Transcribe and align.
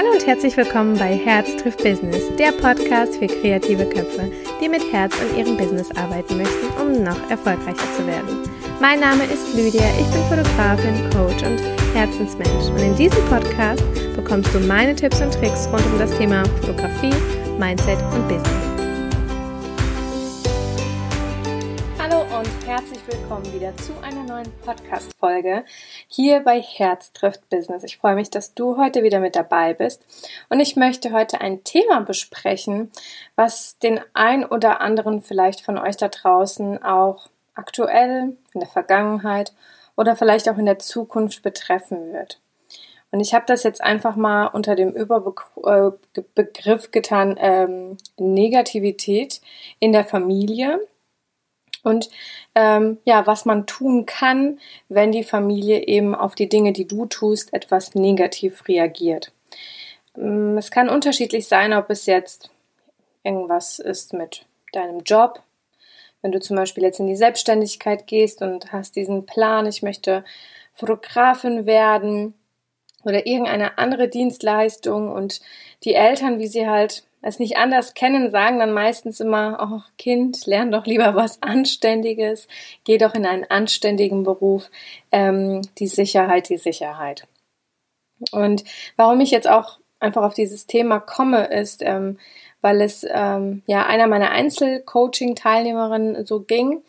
Hallo 0.00 0.12
und 0.12 0.26
herzlich 0.26 0.56
willkommen 0.56 0.96
bei 0.96 1.14
Herz 1.14 1.54
trifft 1.56 1.84
Business, 1.84 2.34
der 2.38 2.52
Podcast 2.52 3.16
für 3.16 3.26
kreative 3.26 3.84
Köpfe, 3.84 4.32
die 4.58 4.66
mit 4.66 4.80
Herz 4.90 5.14
an 5.20 5.38
ihrem 5.38 5.58
Business 5.58 5.90
arbeiten 5.94 6.38
möchten, 6.38 6.68
um 6.80 7.02
noch 7.02 7.28
erfolgreicher 7.28 7.84
zu 7.98 8.06
werden. 8.06 8.48
Mein 8.80 9.00
Name 9.00 9.24
ist 9.24 9.54
Lydia, 9.54 9.84
ich 10.00 10.06
bin 10.06 10.22
Fotografin, 10.22 11.10
Coach 11.10 11.42
und 11.42 11.60
Herzensmensch 11.94 12.70
und 12.70 12.78
in 12.78 12.96
diesem 12.96 13.22
Podcast 13.26 13.84
bekommst 14.16 14.54
du 14.54 14.60
meine 14.60 14.96
Tipps 14.96 15.20
und 15.20 15.34
Tricks 15.34 15.68
rund 15.70 15.84
um 15.92 15.98
das 15.98 16.16
Thema 16.16 16.46
Fotografie, 16.62 17.12
Mindset 17.58 17.98
und 18.14 18.26
Business. 18.26 18.69
Willkommen 23.10 23.52
wieder 23.52 23.76
zu 23.76 23.92
einer 24.02 24.22
neuen 24.22 24.52
Podcast-Folge 24.64 25.64
hier 26.06 26.40
bei 26.40 26.60
Herz 26.60 27.12
trifft 27.12 27.48
Business. 27.48 27.82
Ich 27.82 27.98
freue 27.98 28.14
mich, 28.14 28.30
dass 28.30 28.54
du 28.54 28.76
heute 28.76 29.02
wieder 29.02 29.18
mit 29.18 29.34
dabei 29.34 29.74
bist 29.74 30.06
und 30.48 30.60
ich 30.60 30.76
möchte 30.76 31.10
heute 31.10 31.40
ein 31.40 31.64
Thema 31.64 32.02
besprechen, 32.02 32.92
was 33.34 33.80
den 33.80 33.98
ein 34.14 34.44
oder 34.44 34.80
anderen 34.80 35.22
vielleicht 35.22 35.60
von 35.60 35.76
euch 35.76 35.96
da 35.96 36.06
draußen 36.06 36.84
auch 36.84 37.28
aktuell, 37.54 38.36
in 38.54 38.60
der 38.60 38.68
Vergangenheit 38.68 39.54
oder 39.96 40.14
vielleicht 40.14 40.48
auch 40.48 40.58
in 40.58 40.66
der 40.66 40.78
Zukunft 40.78 41.42
betreffen 41.42 42.12
wird. 42.12 42.40
Und 43.10 43.18
ich 43.18 43.34
habe 43.34 43.44
das 43.44 43.64
jetzt 43.64 43.82
einfach 43.82 44.14
mal 44.14 44.46
unter 44.46 44.76
dem 44.76 44.92
Überbegriff 44.92 46.04
äh, 46.84 46.90
getan, 46.92 47.34
ähm, 47.40 47.96
Negativität 48.18 49.40
in 49.80 49.90
der 49.90 50.04
Familie 50.04 50.78
und 51.82 52.10
ähm, 52.54 52.98
ja, 53.04 53.26
was 53.26 53.44
man 53.44 53.66
tun 53.66 54.06
kann, 54.06 54.58
wenn 54.88 55.12
die 55.12 55.24
Familie 55.24 55.86
eben 55.86 56.14
auf 56.14 56.34
die 56.34 56.48
Dinge, 56.48 56.72
die 56.72 56.86
du 56.86 57.06
tust, 57.06 57.52
etwas 57.52 57.94
negativ 57.94 58.66
reagiert. 58.68 59.32
Ähm, 60.16 60.58
es 60.58 60.70
kann 60.70 60.88
unterschiedlich 60.88 61.48
sein, 61.48 61.72
ob 61.72 61.90
es 61.90 62.06
jetzt 62.06 62.50
irgendwas 63.22 63.78
ist 63.78 64.12
mit 64.12 64.46
deinem 64.72 65.00
Job. 65.00 65.42
Wenn 66.22 66.32
du 66.32 66.40
zum 66.40 66.56
Beispiel 66.56 66.84
jetzt 66.84 67.00
in 67.00 67.06
die 67.06 67.16
Selbstständigkeit 67.16 68.06
gehst 68.06 68.42
und 68.42 68.72
hast 68.72 68.96
diesen 68.96 69.24
Plan, 69.26 69.66
ich 69.66 69.82
möchte 69.82 70.24
Fotografin 70.74 71.66
werden 71.66 72.34
oder 73.04 73.26
irgendeine 73.26 73.78
andere 73.78 74.08
Dienstleistung 74.08 75.10
und 75.10 75.40
die 75.84 75.94
Eltern, 75.94 76.38
wie 76.38 76.46
sie 76.46 76.68
halt 76.68 77.04
es 77.22 77.38
nicht 77.38 77.56
anders 77.56 77.94
kennen, 77.94 78.30
sagen 78.30 78.58
dann 78.58 78.72
meistens 78.72 79.20
immer, 79.20 79.58
oh 79.60 79.82
Kind, 79.98 80.46
lern 80.46 80.70
doch 80.70 80.86
lieber 80.86 81.14
was 81.14 81.42
Anständiges, 81.42 82.48
geh 82.84 82.98
doch 82.98 83.14
in 83.14 83.26
einen 83.26 83.44
anständigen 83.44 84.22
Beruf, 84.22 84.70
ähm, 85.12 85.62
die 85.78 85.88
Sicherheit, 85.88 86.48
die 86.48 86.58
Sicherheit. 86.58 87.26
Und 88.32 88.64
warum 88.96 89.20
ich 89.20 89.30
jetzt 89.30 89.48
auch 89.48 89.78
einfach 89.98 90.22
auf 90.22 90.34
dieses 90.34 90.66
Thema 90.66 90.98
komme, 91.00 91.46
ist, 91.46 91.82
ähm, 91.82 92.18
weil 92.62 92.80
es 92.80 93.06
ähm, 93.08 93.62
ja 93.66 93.86
einer 93.86 94.06
meiner 94.06 94.30
Einzelcoaching-Teilnehmerinnen 94.30 96.26
so 96.26 96.40
ging 96.40 96.82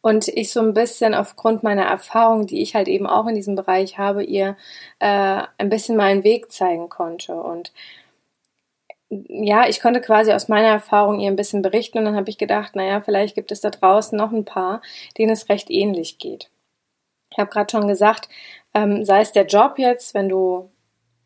und 0.00 0.28
ich 0.28 0.52
so 0.52 0.60
ein 0.60 0.74
bisschen 0.74 1.14
aufgrund 1.14 1.62
meiner 1.62 1.84
Erfahrung, 1.84 2.46
die 2.46 2.62
ich 2.62 2.74
halt 2.74 2.88
eben 2.88 3.06
auch 3.06 3.26
in 3.26 3.34
diesem 3.34 3.56
Bereich 3.56 3.98
habe, 3.98 4.22
ihr 4.22 4.56
äh, 5.00 5.42
ein 5.58 5.68
bisschen 5.68 5.96
meinen 5.96 6.24
Weg 6.24 6.52
zeigen 6.52 6.88
konnte. 6.88 7.34
Und 7.34 7.72
ja, 9.10 9.68
ich 9.68 9.80
konnte 9.80 10.00
quasi 10.00 10.32
aus 10.32 10.48
meiner 10.48 10.68
Erfahrung 10.68 11.20
ihr 11.20 11.30
ein 11.30 11.36
bisschen 11.36 11.62
berichten 11.62 11.98
und 11.98 12.04
dann 12.04 12.16
habe 12.16 12.28
ich 12.28 12.38
gedacht, 12.38 12.76
naja, 12.76 13.00
vielleicht 13.00 13.34
gibt 13.34 13.50
es 13.52 13.60
da 13.60 13.70
draußen 13.70 14.16
noch 14.16 14.32
ein 14.32 14.44
paar, 14.44 14.82
denen 15.16 15.32
es 15.32 15.48
recht 15.48 15.70
ähnlich 15.70 16.18
geht. 16.18 16.50
Ich 17.30 17.38
habe 17.38 17.50
gerade 17.50 17.70
schon 17.70 17.88
gesagt, 17.88 18.28
ähm, 18.74 19.04
sei 19.04 19.20
es 19.20 19.32
der 19.32 19.46
Job 19.46 19.78
jetzt, 19.78 20.14
wenn 20.14 20.28
du 20.28 20.70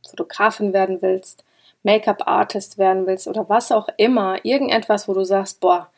Fotografin 0.09 0.73
werden 0.73 1.03
willst, 1.03 1.45
Make-up-Artist 1.83 2.79
werden 2.79 3.07
willst 3.07 3.27
oder 3.27 3.49
was 3.49 3.73
auch 3.73 3.89
immer, 3.97 4.45
irgendetwas, 4.45 5.09
wo 5.09 5.15
du 5.15 5.25
sagst, 5.25 5.61
boah, 5.61 5.91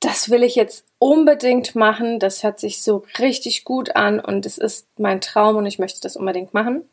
das 0.00 0.30
will 0.30 0.44
ich 0.44 0.54
jetzt 0.54 0.86
unbedingt 0.98 1.74
machen, 1.74 2.20
das 2.20 2.44
hört 2.44 2.60
sich 2.60 2.82
so 2.82 3.04
richtig 3.18 3.64
gut 3.64 3.96
an 3.96 4.20
und 4.20 4.46
es 4.46 4.58
ist 4.58 4.86
mein 4.98 5.20
Traum 5.20 5.56
und 5.56 5.66
ich 5.66 5.78
möchte 5.78 6.00
das 6.00 6.16
unbedingt 6.16 6.54
machen. 6.54 6.88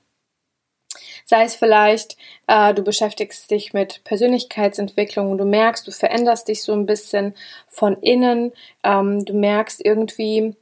Sei 1.25 1.44
es 1.44 1.56
vielleicht, 1.56 2.17
äh, 2.47 2.73
du 2.73 2.84
beschäftigst 2.84 3.50
dich 3.50 3.73
mit 3.73 4.03
Persönlichkeitsentwicklung 4.03 5.31
und 5.31 5.38
du 5.38 5.45
merkst, 5.45 5.88
du 5.88 5.91
veränderst 5.91 6.47
dich 6.47 6.63
so 6.63 6.73
ein 6.73 6.85
bisschen 6.85 7.34
von 7.67 7.97
innen, 8.01 8.51
ähm, 8.84 9.23
du 9.25 9.34
merkst 9.34 9.84
irgendwie, 9.84 10.56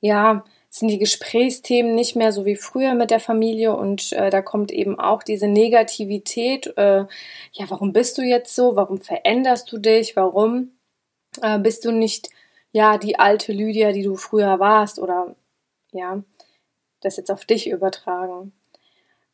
ja, 0.00 0.44
sind 0.70 0.88
die 0.88 0.98
Gesprächsthemen 0.98 1.94
nicht 1.96 2.14
mehr 2.14 2.32
so 2.32 2.44
wie 2.46 2.54
früher 2.56 2.94
mit 2.94 3.10
der 3.10 3.18
Familie 3.20 3.76
und 3.76 4.12
äh, 4.12 4.30
da 4.30 4.40
kommt 4.40 4.70
eben 4.70 4.98
auch 5.00 5.24
diese 5.24 5.48
Negativität. 5.48 6.72
Äh, 6.76 7.06
ja, 7.52 7.64
warum 7.68 7.92
bist 7.92 8.18
du 8.18 8.22
jetzt 8.22 8.54
so? 8.54 8.76
Warum 8.76 9.00
veränderst 9.00 9.70
du 9.72 9.78
dich? 9.78 10.14
Warum 10.14 10.70
äh, 11.42 11.58
bist 11.58 11.84
du 11.84 11.90
nicht 11.90 12.30
ja 12.72 12.98
die 12.98 13.18
alte 13.18 13.52
Lydia, 13.52 13.90
die 13.90 14.04
du 14.04 14.14
früher 14.14 14.60
warst? 14.60 15.00
Oder 15.00 15.34
ja, 15.92 16.22
das 17.00 17.16
jetzt 17.16 17.32
auf 17.32 17.44
dich 17.44 17.68
übertragen. 17.68 18.52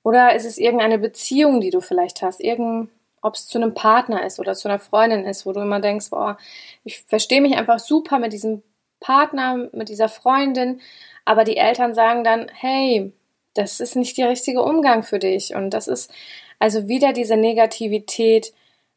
Oder 0.07 0.37
ist 0.37 0.45
es 0.45 0.57
irgendeine 0.57 1.01
Beziehung, 1.01 1.61
die 1.61 1.71
du 1.71 1.81
vielleicht 1.81 2.23
hast? 2.23 2.39
Irgend, 2.41 2.91
ob 3.23 3.35
es 3.35 3.49
zu 3.49 3.59
einem 3.59 3.75
Partner 3.75 4.25
ist 4.25 4.39
oder 4.39 4.55
zu 4.55 4.69
einer 4.69 4.79
Freundin 4.79 5.27
ist, 5.27 5.45
wo 5.45 5.53
du 5.53 5.61
immer 5.61 5.81
denkst, 5.81 6.11
boah, 6.11 6.39
ich 6.85 7.03
verstehe 7.09 7.41
mich 7.41 7.57
einfach 7.57 7.81
super 7.81 8.21
mit 8.21 8.33
diesem 8.33 8.63
Partner, 9.01 9.69
mit 9.73 9.89
dieser 9.89 10.09
Freundin, 10.09 10.81
aber 11.25 11.43
die 11.43 11.57
Eltern 11.57 11.93
sagen 11.93 12.23
dann, 12.23 12.47
hey, 12.55 13.13
das 13.55 13.81
ist 13.81 13.97
nicht 13.97 14.17
der 14.17 14.29
richtige 14.29 14.63
Umgang 14.63 15.03
für 15.03 15.19
dich. 15.19 15.57
Und 15.57 15.71
das 15.71 15.89
ist 15.89 16.13
also 16.61 16.87
wieder 16.87 17.13
diese 17.13 17.37
Negativität 17.37 18.55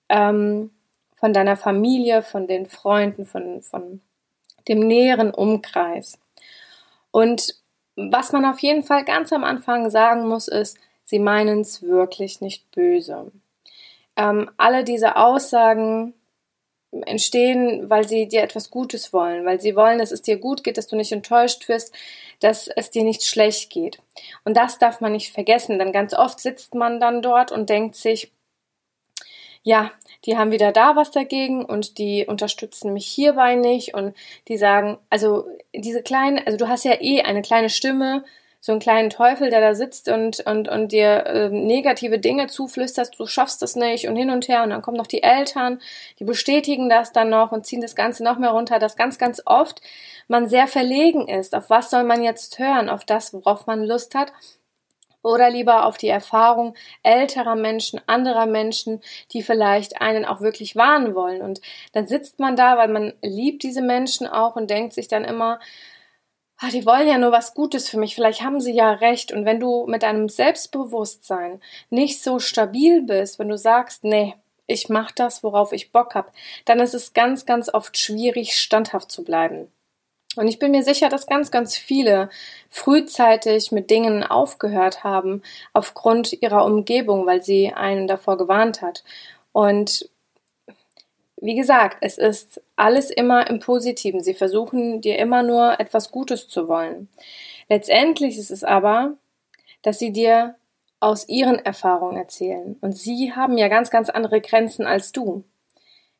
ähm, 0.09 0.69
von 1.15 1.33
deiner 1.33 1.57
Familie, 1.57 2.21
von 2.21 2.45
den 2.45 2.67
Freunden, 2.67 3.25
von, 3.25 3.63
von 3.63 3.99
dem 4.67 4.81
näheren 4.81 5.31
Umkreis. 5.33 6.19
Und 7.09 7.55
was 7.95 8.31
man 8.31 8.45
auf 8.45 8.59
jeden 8.59 8.83
Fall 8.83 9.03
ganz 9.05 9.33
am 9.33 9.43
Anfang 9.43 9.89
sagen 9.89 10.27
muss, 10.27 10.47
ist, 10.47 10.77
sie 11.09 11.17
meinen 11.17 11.61
es 11.61 11.81
wirklich 11.81 12.39
nicht 12.39 12.69
böse. 12.69 13.31
Ähm, 14.15 14.51
alle 14.57 14.83
diese 14.83 15.15
Aussagen 15.15 16.13
entstehen, 16.91 17.89
weil 17.89 18.07
sie 18.07 18.27
dir 18.27 18.43
etwas 18.43 18.69
Gutes 18.69 19.11
wollen, 19.11 19.43
weil 19.43 19.59
sie 19.59 19.75
wollen, 19.75 19.97
dass 19.97 20.11
es 20.11 20.21
dir 20.21 20.37
gut 20.37 20.63
geht, 20.63 20.77
dass 20.77 20.87
du 20.87 20.95
nicht 20.95 21.11
enttäuscht 21.11 21.67
wirst, 21.67 21.95
dass 22.41 22.67
es 22.67 22.91
dir 22.91 23.03
nicht 23.03 23.23
schlecht 23.23 23.71
geht. 23.71 23.99
Und 24.43 24.55
das 24.55 24.77
darf 24.77 25.01
man 25.01 25.13
nicht 25.13 25.33
vergessen, 25.33 25.79
denn 25.79 25.91
ganz 25.91 26.13
oft 26.13 26.39
sitzt 26.39 26.75
man 26.75 26.99
dann 26.99 27.23
dort 27.23 27.51
und 27.51 27.69
denkt 27.69 27.95
sich, 27.95 28.31
ja, 29.63 29.91
die 30.25 30.37
haben 30.37 30.51
wieder 30.51 30.71
da 30.71 30.95
was 30.95 31.09
dagegen 31.11 31.65
und 31.65 31.97
die 31.97 32.25
unterstützen 32.25 32.93
mich 32.93 33.07
hierbei 33.07 33.55
nicht 33.55 33.93
und 33.95 34.15
die 34.47 34.57
sagen, 34.57 34.99
also 35.09 35.47
diese 35.73 36.03
kleinen, 36.03 36.39
also 36.45 36.57
du 36.57 36.67
hast 36.67 36.85
ja 36.85 37.01
eh 37.01 37.21
eine 37.21 37.41
kleine 37.41 37.69
Stimme, 37.69 38.23
so 38.61 38.73
einen 38.73 38.81
kleinen 38.81 39.09
Teufel, 39.09 39.49
der 39.49 39.61
da 39.61 39.73
sitzt 39.73 40.09
und, 40.09 40.41
und, 40.41 40.67
und 40.67 40.91
dir 40.91 41.25
äh, 41.25 41.49
negative 41.49 42.19
Dinge 42.19 42.47
zuflüstert, 42.47 43.17
du 43.17 43.25
schaffst 43.25 43.61
das 43.61 43.75
nicht 43.75 44.07
und 44.07 44.17
hin 44.17 44.29
und 44.29 44.47
her 44.49 44.63
und 44.63 44.71
dann 44.71 44.81
kommen 44.81 44.97
noch 44.97 45.07
die 45.07 45.23
Eltern, 45.23 45.79
die 46.19 46.25
bestätigen 46.25 46.89
das 46.89 47.13
dann 47.13 47.29
noch 47.29 47.51
und 47.51 47.65
ziehen 47.65 47.81
das 47.81 47.95
Ganze 47.95 48.23
noch 48.23 48.37
mehr 48.37 48.51
runter, 48.51 48.77
dass 48.79 48.97
ganz, 48.97 49.17
ganz 49.17 49.41
oft 49.45 49.81
man 50.27 50.49
sehr 50.49 50.67
verlegen 50.67 51.27
ist. 51.27 51.55
Auf 51.55 51.69
was 51.69 51.89
soll 51.89 52.03
man 52.03 52.21
jetzt 52.21 52.59
hören? 52.59 52.89
Auf 52.89 53.05
das, 53.05 53.33
worauf 53.33 53.65
man 53.65 53.83
Lust 53.83 54.13
hat? 54.13 54.33
Oder 55.21 55.49
lieber 55.49 55.85
auf 55.85 55.97
die 55.97 56.07
Erfahrung 56.07 56.75
älterer 57.03 57.55
Menschen, 57.55 57.99
anderer 58.07 58.45
Menschen, 58.45 59.01
die 59.33 59.41
vielleicht 59.41 60.01
einen 60.01 60.23
auch 60.23 60.39
wirklich 60.39 60.77
warnen 60.77 61.13
wollen. 61.13 61.41
Und 61.41 61.59
dann 61.91 62.07
sitzt 62.07 62.39
man 62.39 62.55
da, 62.55 62.77
weil 62.77 62.87
man 62.87 63.13
liebt 63.21 63.63
diese 63.63 63.81
Menschen 63.81 64.27
auch 64.27 64.55
und 64.55 64.69
denkt 64.69 64.93
sich 64.93 65.09
dann 65.09 65.25
immer, 65.25 65.59
ah, 66.59 66.69
die 66.71 66.85
wollen 66.85 67.07
ja 67.07 67.17
nur 67.17 67.31
was 67.31 67.53
Gutes 67.53 67.89
für 67.89 67.97
mich, 67.97 68.15
vielleicht 68.15 68.41
haben 68.41 68.59
sie 68.59 68.73
ja 68.73 68.91
recht. 68.91 69.31
Und 69.31 69.45
wenn 69.45 69.59
du 69.59 69.85
mit 69.87 70.03
deinem 70.03 70.29
Selbstbewusstsein 70.29 71.61
nicht 71.89 72.21
so 72.21 72.39
stabil 72.39 73.01
bist, 73.01 73.39
wenn 73.39 73.49
du 73.49 73.57
sagst, 73.57 74.03
nee, 74.03 74.35
ich 74.67 74.89
mach 74.89 75.11
das, 75.11 75.43
worauf 75.43 75.71
ich 75.73 75.91
Bock 75.91 76.15
hab, 76.15 76.31
dann 76.65 76.79
ist 76.79 76.93
es 76.93 77.13
ganz, 77.13 77.45
ganz 77.45 77.73
oft 77.73 77.97
schwierig, 77.97 78.55
standhaft 78.55 79.11
zu 79.11 79.23
bleiben. 79.23 79.71
Und 80.35 80.47
ich 80.47 80.59
bin 80.59 80.71
mir 80.71 80.83
sicher, 80.83 81.09
dass 81.09 81.25
ganz, 81.25 81.49
ganz 81.49 81.75
viele 81.75 82.29
frühzeitig 82.69 83.71
mit 83.71 83.89
Dingen 83.89 84.23
aufgehört 84.23 85.03
haben 85.03 85.41
aufgrund 85.73 86.33
ihrer 86.41 86.65
Umgebung, 86.65 87.25
weil 87.25 87.41
sie 87.41 87.73
einen 87.73 88.07
davor 88.07 88.37
gewarnt 88.37 88.81
hat. 88.83 89.03
Und 89.53 90.07
wie 91.41 91.55
gesagt, 91.55 91.97
es 92.01 92.17
ist 92.17 92.61
alles 92.75 93.09
immer 93.09 93.49
im 93.49 93.59
Positiven. 93.59 94.21
Sie 94.21 94.33
versuchen 94.33 95.01
dir 95.01 95.17
immer 95.19 95.43
nur 95.43 95.79
etwas 95.79 96.11
Gutes 96.11 96.47
zu 96.47 96.67
wollen. 96.67 97.09
Letztendlich 97.69 98.37
ist 98.37 98.51
es 98.51 98.63
aber, 98.63 99.13
dass 99.81 99.99
sie 99.99 100.11
dir 100.11 100.55
aus 100.99 101.29
ihren 101.29 101.59
Erfahrungen 101.59 102.17
erzählen. 102.17 102.77
Und 102.81 102.97
sie 102.97 103.33
haben 103.33 103.57
ja 103.57 103.69
ganz, 103.69 103.89
ganz 103.89 104.09
andere 104.09 104.41
Grenzen 104.41 104.85
als 104.85 105.11
du. 105.11 105.43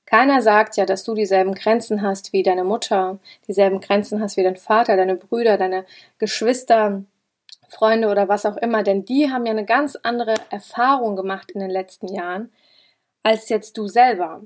Keiner 0.05 0.41
sagt 0.41 0.77
ja, 0.77 0.85
dass 0.85 1.03
du 1.03 1.13
dieselben 1.13 1.53
Grenzen 1.53 2.01
hast 2.01 2.33
wie 2.33 2.41
deine 2.41 2.63
Mutter, 2.63 3.19
dieselben 3.47 3.79
Grenzen 3.79 4.21
hast 4.21 4.37
wie 4.37 4.43
dein 4.43 4.57
Vater, 4.57 4.95
deine 4.95 5.15
Brüder, 5.15 5.57
deine 5.57 5.85
Geschwister, 6.17 7.03
Freunde 7.67 8.07
oder 8.07 8.27
was 8.27 8.45
auch 8.45 8.57
immer, 8.57 8.81
denn 8.81 9.05
die 9.05 9.29
haben 9.29 9.45
ja 9.45 9.51
eine 9.51 9.65
ganz 9.65 9.95
andere 10.01 10.33
Erfahrung 10.49 11.15
gemacht 11.15 11.51
in 11.51 11.59
den 11.59 11.69
letzten 11.69 12.07
Jahren 12.07 12.51
als 13.21 13.49
jetzt 13.49 13.77
du 13.77 13.87
selber. 13.87 14.41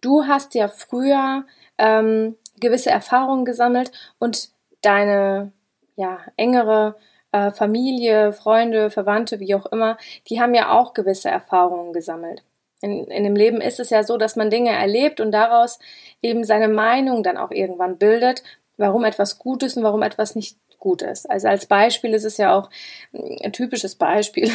Du 0.00 0.26
hast 0.26 0.54
ja 0.54 0.68
früher 0.68 1.44
ähm, 1.78 2.36
gewisse 2.60 2.90
Erfahrungen 2.90 3.44
gesammelt 3.44 3.92
und 4.18 4.50
deine 4.82 5.52
ja, 5.96 6.20
engere 6.36 6.96
äh, 7.32 7.52
Familie, 7.52 8.32
Freunde, 8.32 8.90
Verwandte, 8.90 9.40
wie 9.40 9.54
auch 9.54 9.66
immer, 9.66 9.98
die 10.28 10.40
haben 10.40 10.54
ja 10.54 10.72
auch 10.78 10.94
gewisse 10.94 11.28
Erfahrungen 11.28 11.92
gesammelt. 11.92 12.42
In, 12.80 13.04
in 13.04 13.24
dem 13.24 13.36
Leben 13.36 13.60
ist 13.60 13.78
es 13.78 13.90
ja 13.90 14.02
so, 14.02 14.16
dass 14.16 14.36
man 14.36 14.50
Dinge 14.50 14.70
erlebt 14.70 15.20
und 15.20 15.32
daraus 15.32 15.78
eben 16.22 16.44
seine 16.44 16.68
Meinung 16.68 17.22
dann 17.22 17.36
auch 17.36 17.50
irgendwann 17.50 17.98
bildet, 17.98 18.42
warum 18.78 19.04
etwas 19.04 19.38
gut 19.38 19.62
ist 19.62 19.76
und 19.76 19.82
warum 19.82 20.02
etwas 20.02 20.34
nicht 20.34 20.56
gut 20.78 21.02
ist. 21.02 21.28
Also 21.30 21.48
als 21.48 21.66
Beispiel 21.66 22.14
ist 22.14 22.24
es 22.24 22.38
ja 22.38 22.56
auch 22.56 22.70
ein 23.12 23.52
typisches 23.52 23.96
Beispiel 23.96 24.50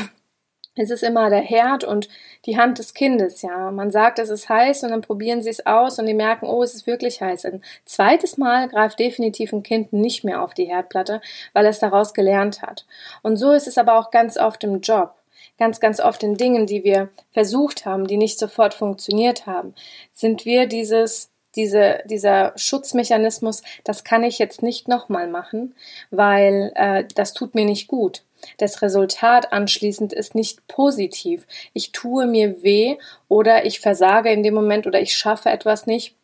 es 0.75 0.89
ist 0.89 1.03
immer 1.03 1.29
der 1.29 1.41
Herd 1.41 1.83
und 1.83 2.09
die 2.45 2.57
Hand 2.57 2.79
des 2.79 2.93
Kindes, 2.93 3.41
ja. 3.41 3.71
Man 3.71 3.91
sagt, 3.91 4.19
es 4.19 4.29
ist 4.29 4.49
heiß 4.49 4.83
und 4.83 4.91
dann 4.91 5.01
probieren 5.01 5.41
sie 5.41 5.49
es 5.49 5.65
aus 5.65 5.99
und 5.99 6.05
die 6.05 6.13
merken, 6.13 6.45
oh, 6.47 6.63
es 6.63 6.75
ist 6.75 6.87
wirklich 6.87 7.21
heiß. 7.21 7.45
Ein 7.45 7.63
zweites 7.85 8.37
Mal 8.37 8.67
greift 8.67 8.99
definitiv 8.99 9.53
ein 9.53 9.63
Kind 9.63 9.93
nicht 9.93 10.23
mehr 10.23 10.41
auf 10.41 10.53
die 10.53 10.65
Herdplatte, 10.65 11.21
weil 11.53 11.65
es 11.65 11.79
daraus 11.79 12.13
gelernt 12.13 12.61
hat. 12.61 12.85
Und 13.23 13.37
so 13.37 13.51
ist 13.51 13.67
es 13.67 13.77
aber 13.77 13.97
auch 13.97 14.11
ganz 14.11 14.37
oft 14.37 14.63
im 14.63 14.81
Job. 14.81 15.15
Ganz, 15.57 15.79
ganz 15.79 16.01
oft 16.01 16.21
in 16.23 16.35
Dingen, 16.35 16.65
die 16.65 16.83
wir 16.83 17.09
versucht 17.31 17.85
haben, 17.85 18.07
die 18.07 18.17
nicht 18.17 18.37
sofort 18.37 18.73
funktioniert 18.73 19.45
haben, 19.45 19.73
sind 20.11 20.43
wir 20.43 20.67
dieses 20.67 21.29
diese, 21.55 22.01
dieser 22.05 22.53
Schutzmechanismus, 22.55 23.63
das 23.83 24.03
kann 24.03 24.23
ich 24.23 24.39
jetzt 24.39 24.61
nicht 24.61 24.87
nochmal 24.87 25.27
machen, 25.27 25.75
weil 26.11 26.71
äh, 26.75 27.05
das 27.15 27.33
tut 27.33 27.55
mir 27.55 27.65
nicht 27.65 27.87
gut. 27.87 28.23
Das 28.57 28.81
Resultat 28.81 29.53
anschließend 29.53 30.13
ist 30.13 30.35
nicht 30.35 30.67
positiv. 30.67 31.47
Ich 31.73 31.91
tue 31.91 32.27
mir 32.27 32.63
weh 32.63 32.97
oder 33.27 33.65
ich 33.65 33.79
versage 33.79 34.29
in 34.31 34.43
dem 34.43 34.53
Moment 34.53 34.87
oder 34.87 35.01
ich 35.01 35.15
schaffe 35.15 35.49
etwas 35.49 35.87
nicht 35.87 36.15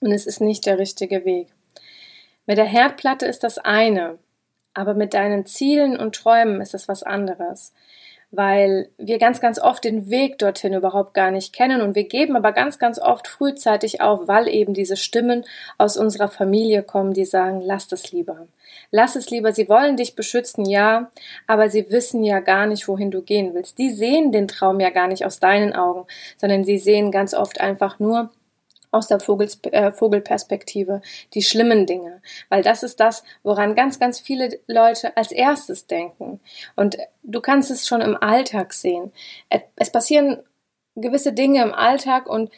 und 0.00 0.12
es 0.12 0.26
ist 0.26 0.40
nicht 0.40 0.66
der 0.66 0.78
richtige 0.78 1.24
Weg. 1.24 1.48
Mit 2.46 2.58
der 2.58 2.64
Herdplatte 2.64 3.26
ist 3.26 3.44
das 3.44 3.58
eine, 3.58 4.18
aber 4.74 4.94
mit 4.94 5.14
deinen 5.14 5.46
Zielen 5.46 5.96
und 5.96 6.14
Träumen 6.14 6.60
ist 6.60 6.74
es 6.74 6.88
was 6.88 7.02
anderes 7.02 7.72
weil 8.30 8.90
wir 8.98 9.18
ganz, 9.18 9.40
ganz 9.40 9.58
oft 9.58 9.84
den 9.84 10.10
Weg 10.10 10.38
dorthin 10.38 10.74
überhaupt 10.74 11.14
gar 11.14 11.30
nicht 11.30 11.54
kennen 11.54 11.80
und 11.80 11.94
wir 11.94 12.04
geben 12.04 12.36
aber 12.36 12.52
ganz, 12.52 12.78
ganz 12.78 12.98
oft 12.98 13.26
frühzeitig 13.26 14.00
auf, 14.02 14.28
weil 14.28 14.48
eben 14.48 14.74
diese 14.74 14.96
Stimmen 14.96 15.44
aus 15.78 15.96
unserer 15.96 16.28
Familie 16.28 16.82
kommen, 16.82 17.14
die 17.14 17.24
sagen, 17.24 17.62
lass 17.62 17.90
es 17.90 18.12
lieber. 18.12 18.46
Lass 18.90 19.16
es 19.16 19.30
lieber, 19.30 19.52
sie 19.52 19.68
wollen 19.68 19.96
dich 19.96 20.14
beschützen, 20.14 20.66
ja, 20.66 21.10
aber 21.46 21.70
sie 21.70 21.90
wissen 21.90 22.22
ja 22.22 22.40
gar 22.40 22.66
nicht, 22.66 22.86
wohin 22.86 23.10
du 23.10 23.22
gehen 23.22 23.54
willst. 23.54 23.78
Die 23.78 23.90
sehen 23.90 24.30
den 24.30 24.48
Traum 24.48 24.80
ja 24.80 24.90
gar 24.90 25.08
nicht 25.08 25.24
aus 25.24 25.40
deinen 25.40 25.74
Augen, 25.74 26.06
sondern 26.36 26.64
sie 26.64 26.78
sehen 26.78 27.10
ganz 27.10 27.32
oft 27.32 27.60
einfach 27.60 27.98
nur, 27.98 28.30
aus 28.90 29.08
der 29.08 29.20
Vogels, 29.20 29.60
äh, 29.64 29.92
Vogelperspektive, 29.92 31.02
die 31.34 31.42
schlimmen 31.42 31.86
Dinge, 31.86 32.22
weil 32.48 32.62
das 32.62 32.82
ist 32.82 33.00
das, 33.00 33.22
woran 33.42 33.74
ganz, 33.74 33.98
ganz 33.98 34.20
viele 34.20 34.60
Leute 34.66 35.16
als 35.16 35.32
erstes 35.32 35.86
denken. 35.86 36.40
Und 36.76 36.96
du 37.22 37.40
kannst 37.40 37.70
es 37.70 37.86
schon 37.86 38.00
im 38.00 38.16
Alltag 38.16 38.72
sehen. 38.72 39.12
Es 39.76 39.90
passieren 39.90 40.42
gewisse 40.94 41.32
Dinge 41.32 41.62
im 41.62 41.74
Alltag 41.74 42.26
und 42.28 42.50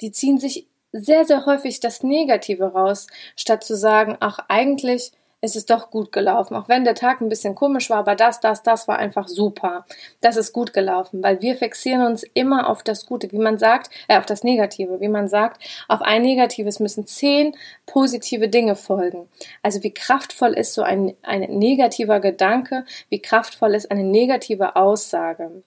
die 0.00 0.12
ziehen 0.12 0.38
sich 0.38 0.66
sehr, 0.92 1.24
sehr 1.24 1.46
häufig 1.46 1.80
das 1.80 2.02
Negative 2.02 2.72
raus, 2.72 3.06
statt 3.36 3.64
zu 3.64 3.76
sagen, 3.76 4.16
ach, 4.20 4.38
eigentlich 4.48 5.12
es 5.44 5.56
ist 5.56 5.70
doch 5.70 5.90
gut 5.90 6.12
gelaufen. 6.12 6.54
Auch 6.54 6.68
wenn 6.68 6.84
der 6.84 6.94
Tag 6.94 7.20
ein 7.20 7.28
bisschen 7.28 7.56
komisch 7.56 7.90
war, 7.90 7.98
aber 7.98 8.14
das, 8.14 8.38
das, 8.38 8.62
das 8.62 8.86
war 8.86 8.98
einfach 8.98 9.26
super. 9.26 9.84
Das 10.20 10.36
ist 10.36 10.52
gut 10.52 10.72
gelaufen, 10.72 11.22
weil 11.22 11.42
wir 11.42 11.56
fixieren 11.56 12.06
uns 12.06 12.22
immer 12.22 12.70
auf 12.70 12.84
das 12.84 13.06
Gute, 13.06 13.30
wie 13.32 13.38
man 13.38 13.58
sagt, 13.58 13.90
äh, 14.06 14.16
auf 14.16 14.24
das 14.24 14.44
Negative, 14.44 15.00
wie 15.00 15.08
man 15.08 15.28
sagt, 15.28 15.60
auf 15.88 16.00
ein 16.00 16.22
Negatives 16.22 16.78
müssen 16.78 17.06
zehn 17.08 17.56
positive 17.86 18.48
Dinge 18.48 18.76
folgen. 18.76 19.28
Also 19.62 19.82
wie 19.82 19.92
kraftvoll 19.92 20.52
ist 20.52 20.74
so 20.74 20.82
ein, 20.82 21.16
ein 21.22 21.40
negativer 21.40 22.20
Gedanke, 22.20 22.84
wie 23.08 23.20
kraftvoll 23.20 23.74
ist 23.74 23.90
eine 23.90 24.04
negative 24.04 24.76
Aussage. 24.76 25.64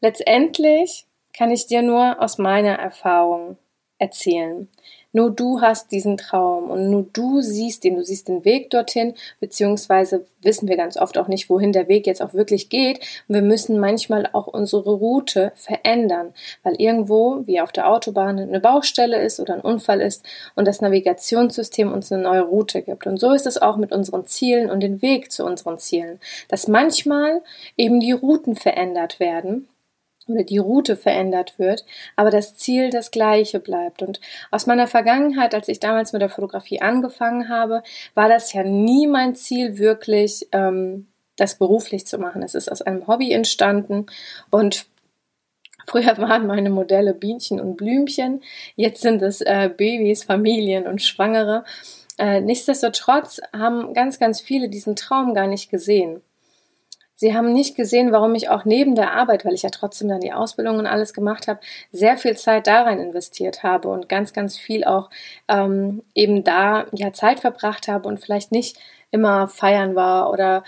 Letztendlich 0.00 1.06
kann 1.36 1.50
ich 1.50 1.66
dir 1.66 1.82
nur 1.82 2.20
aus 2.20 2.38
meiner 2.38 2.78
Erfahrung 2.78 3.58
erzählen. 3.98 4.68
Nur 5.12 5.30
du 5.30 5.60
hast 5.60 5.92
diesen 5.92 6.16
Traum 6.16 6.70
und 6.70 6.90
nur 6.90 7.06
du 7.12 7.40
siehst 7.40 7.84
ihn, 7.84 7.96
du 7.96 8.04
siehst 8.04 8.28
den 8.28 8.44
Weg 8.44 8.70
dorthin, 8.70 9.14
beziehungsweise 9.40 10.24
wissen 10.40 10.68
wir 10.68 10.76
ganz 10.76 10.96
oft 10.96 11.18
auch 11.18 11.28
nicht, 11.28 11.50
wohin 11.50 11.72
der 11.72 11.88
Weg 11.88 12.06
jetzt 12.06 12.22
auch 12.22 12.34
wirklich 12.34 12.68
geht. 12.68 13.00
Und 13.28 13.34
wir 13.34 13.42
müssen 13.42 13.78
manchmal 13.78 14.28
auch 14.32 14.46
unsere 14.46 14.90
Route 14.90 15.52
verändern, 15.54 16.32
weil 16.62 16.74
irgendwo, 16.80 17.42
wie 17.46 17.60
auf 17.60 17.72
der 17.72 17.88
Autobahn, 17.88 18.38
eine 18.38 18.60
Baustelle 18.60 19.20
ist 19.20 19.38
oder 19.38 19.54
ein 19.54 19.60
Unfall 19.60 20.00
ist 20.00 20.24
und 20.54 20.66
das 20.66 20.80
Navigationssystem 20.80 21.92
uns 21.92 22.10
eine 22.10 22.22
neue 22.22 22.42
Route 22.42 22.82
gibt. 22.82 23.06
Und 23.06 23.18
so 23.18 23.32
ist 23.32 23.46
es 23.46 23.60
auch 23.60 23.76
mit 23.76 23.92
unseren 23.92 24.26
Zielen 24.26 24.70
und 24.70 24.80
den 24.80 25.02
Weg 25.02 25.30
zu 25.30 25.44
unseren 25.44 25.78
Zielen, 25.78 26.20
dass 26.48 26.68
manchmal 26.68 27.42
eben 27.76 28.00
die 28.00 28.12
Routen 28.12 28.56
verändert 28.56 29.20
werden 29.20 29.68
oder 30.28 30.44
die 30.44 30.58
Route 30.58 30.96
verändert 30.96 31.58
wird, 31.58 31.84
aber 32.16 32.30
das 32.30 32.56
Ziel 32.56 32.90
das 32.90 33.10
gleiche 33.10 33.60
bleibt. 33.60 34.02
Und 34.02 34.20
aus 34.50 34.66
meiner 34.66 34.86
Vergangenheit, 34.86 35.54
als 35.54 35.68
ich 35.68 35.80
damals 35.80 36.12
mit 36.12 36.22
der 36.22 36.30
Fotografie 36.30 36.80
angefangen 36.80 37.48
habe, 37.48 37.82
war 38.14 38.28
das 38.28 38.52
ja 38.52 38.62
nie 38.62 39.06
mein 39.06 39.34
Ziel, 39.34 39.78
wirklich 39.78 40.48
ähm, 40.52 41.08
das 41.36 41.58
beruflich 41.58 42.06
zu 42.06 42.18
machen. 42.18 42.42
Es 42.42 42.54
ist 42.54 42.70
aus 42.70 42.82
einem 42.82 43.06
Hobby 43.06 43.32
entstanden 43.32 44.06
und 44.50 44.86
Früher 45.86 46.16
waren 46.18 46.46
meine 46.46 46.70
Modelle 46.70 47.12
Bienchen 47.12 47.60
und 47.60 47.76
Blümchen, 47.76 48.42
jetzt 48.76 49.02
sind 49.02 49.20
es 49.20 49.40
äh, 49.40 49.68
Babys, 49.68 50.22
Familien 50.22 50.86
und 50.86 51.02
Schwangere. 51.02 51.64
Äh, 52.18 52.40
nichtsdestotrotz 52.40 53.40
haben 53.52 53.92
ganz, 53.94 54.20
ganz 54.20 54.40
viele 54.40 54.68
diesen 54.68 54.96
Traum 54.96 55.34
gar 55.34 55.48
nicht 55.48 55.70
gesehen. 55.70 56.22
Sie 57.22 57.36
haben 57.36 57.52
nicht 57.52 57.76
gesehen, 57.76 58.10
warum 58.10 58.34
ich 58.34 58.48
auch 58.48 58.64
neben 58.64 58.96
der 58.96 59.12
Arbeit, 59.12 59.44
weil 59.44 59.54
ich 59.54 59.62
ja 59.62 59.70
trotzdem 59.70 60.08
dann 60.08 60.20
die 60.20 60.32
Ausbildung 60.32 60.80
und 60.80 60.88
alles 60.88 61.14
gemacht 61.14 61.46
habe, 61.46 61.60
sehr 61.92 62.16
viel 62.16 62.36
Zeit 62.36 62.66
da 62.66 62.82
rein 62.82 62.98
investiert 62.98 63.62
habe 63.62 63.90
und 63.90 64.08
ganz, 64.08 64.32
ganz 64.32 64.58
viel 64.58 64.82
auch 64.82 65.08
ähm, 65.46 66.02
eben 66.16 66.42
da 66.42 66.86
ja 66.90 67.12
Zeit 67.12 67.38
verbracht 67.38 67.86
habe 67.86 68.08
und 68.08 68.18
vielleicht 68.18 68.50
nicht 68.50 68.76
immer 69.12 69.46
feiern 69.46 69.94
war 69.94 70.32
oder 70.32 70.64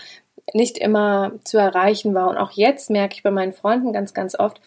nicht 0.53 0.77
immer 0.77 1.33
zu 1.43 1.57
erreichen 1.57 2.13
war. 2.13 2.29
Und 2.29 2.37
auch 2.37 2.51
jetzt 2.51 2.89
merke 2.89 3.15
ich 3.15 3.23
bei 3.23 3.31
meinen 3.31 3.51
Freunden 3.51 3.91
ganz, 3.91 4.13
ganz 4.13 4.39
oft, 4.39 4.61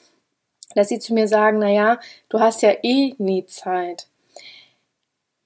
dass 0.75 0.91
sie 0.91 0.99
zu 0.99 1.15
mir 1.15 1.27
sagen, 1.27 1.59
na 1.59 1.71
ja, 1.71 1.99
du 2.29 2.39
hast 2.39 2.61
ja 2.61 2.75
eh 2.83 3.15
nie 3.17 3.47
Zeit. 3.47 4.09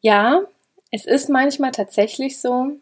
Ja, 0.01 0.43
es 0.91 1.07
ist 1.07 1.29
manchmal 1.29 1.71
tatsächlich 1.71 2.41
so, 2.41 2.79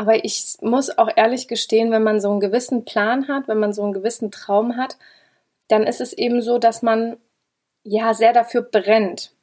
aber 0.00 0.24
ich 0.24 0.56
muss 0.62 0.96
auch 0.96 1.10
ehrlich 1.14 1.46
gestehen, 1.46 1.90
wenn 1.90 2.02
man 2.02 2.22
so 2.22 2.30
einen 2.30 2.40
gewissen 2.40 2.86
Plan 2.86 3.28
hat, 3.28 3.48
wenn 3.48 3.58
man 3.58 3.74
so 3.74 3.82
einen 3.82 3.92
gewissen 3.92 4.30
Traum 4.30 4.78
hat, 4.78 4.96
dann 5.68 5.82
ist 5.82 6.00
es 6.00 6.14
eben 6.14 6.40
so, 6.40 6.56
dass 6.56 6.80
man 6.80 7.18
ja 7.82 8.14
sehr 8.14 8.32
dafür 8.32 8.62
brennt 8.62 9.34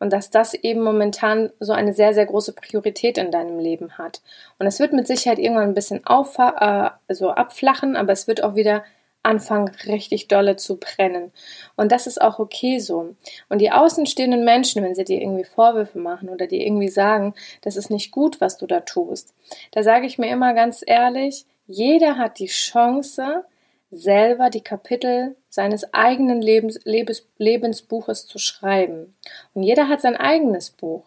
und 0.00 0.12
dass 0.12 0.28
das 0.28 0.54
eben 0.54 0.82
momentan 0.82 1.52
so 1.60 1.72
eine 1.72 1.94
sehr, 1.94 2.12
sehr 2.12 2.26
große 2.26 2.54
Priorität 2.54 3.18
in 3.18 3.30
deinem 3.30 3.60
Leben 3.60 3.98
hat. 3.98 4.20
Und 4.58 4.66
es 4.66 4.80
wird 4.80 4.92
mit 4.92 5.06
Sicherheit 5.06 5.38
irgendwann 5.38 5.68
ein 5.68 5.74
bisschen 5.74 6.04
auf, 6.04 6.36
äh, 6.40 6.90
also 7.06 7.30
abflachen, 7.30 7.94
aber 7.94 8.12
es 8.12 8.26
wird 8.26 8.42
auch 8.42 8.56
wieder 8.56 8.82
anfangen 9.22 9.70
richtig 9.86 10.28
dolle 10.28 10.56
zu 10.56 10.76
brennen. 10.76 11.32
Und 11.76 11.92
das 11.92 12.06
ist 12.06 12.20
auch 12.20 12.38
okay 12.38 12.78
so. 12.78 13.14
Und 13.48 13.60
die 13.60 13.70
außenstehenden 13.70 14.44
Menschen, 14.44 14.82
wenn 14.82 14.94
sie 14.94 15.04
dir 15.04 15.20
irgendwie 15.20 15.44
Vorwürfe 15.44 15.98
machen 15.98 16.28
oder 16.28 16.46
dir 16.46 16.64
irgendwie 16.64 16.88
sagen, 16.88 17.34
das 17.62 17.76
ist 17.76 17.90
nicht 17.90 18.10
gut, 18.10 18.40
was 18.40 18.56
du 18.56 18.66
da 18.66 18.80
tust, 18.80 19.34
da 19.72 19.82
sage 19.82 20.06
ich 20.06 20.18
mir 20.18 20.30
immer 20.30 20.54
ganz 20.54 20.82
ehrlich, 20.86 21.44
jeder 21.66 22.16
hat 22.16 22.38
die 22.38 22.46
Chance, 22.46 23.44
selber 23.90 24.50
die 24.50 24.62
Kapitel 24.62 25.36
seines 25.48 25.92
eigenen 25.92 26.40
Lebens, 26.40 26.78
Lebens, 26.84 27.26
Lebensbuches 27.38 28.26
zu 28.26 28.38
schreiben. 28.38 29.14
Und 29.54 29.62
jeder 29.62 29.88
hat 29.88 30.00
sein 30.00 30.16
eigenes 30.16 30.70
Buch. 30.70 31.04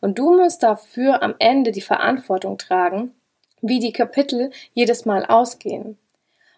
Und 0.00 0.18
du 0.18 0.36
musst 0.36 0.62
dafür 0.62 1.22
am 1.22 1.34
Ende 1.38 1.72
die 1.72 1.80
Verantwortung 1.80 2.58
tragen, 2.58 3.14
wie 3.60 3.78
die 3.78 3.92
Kapitel 3.92 4.50
jedes 4.74 5.04
Mal 5.04 5.24
ausgehen. 5.24 5.98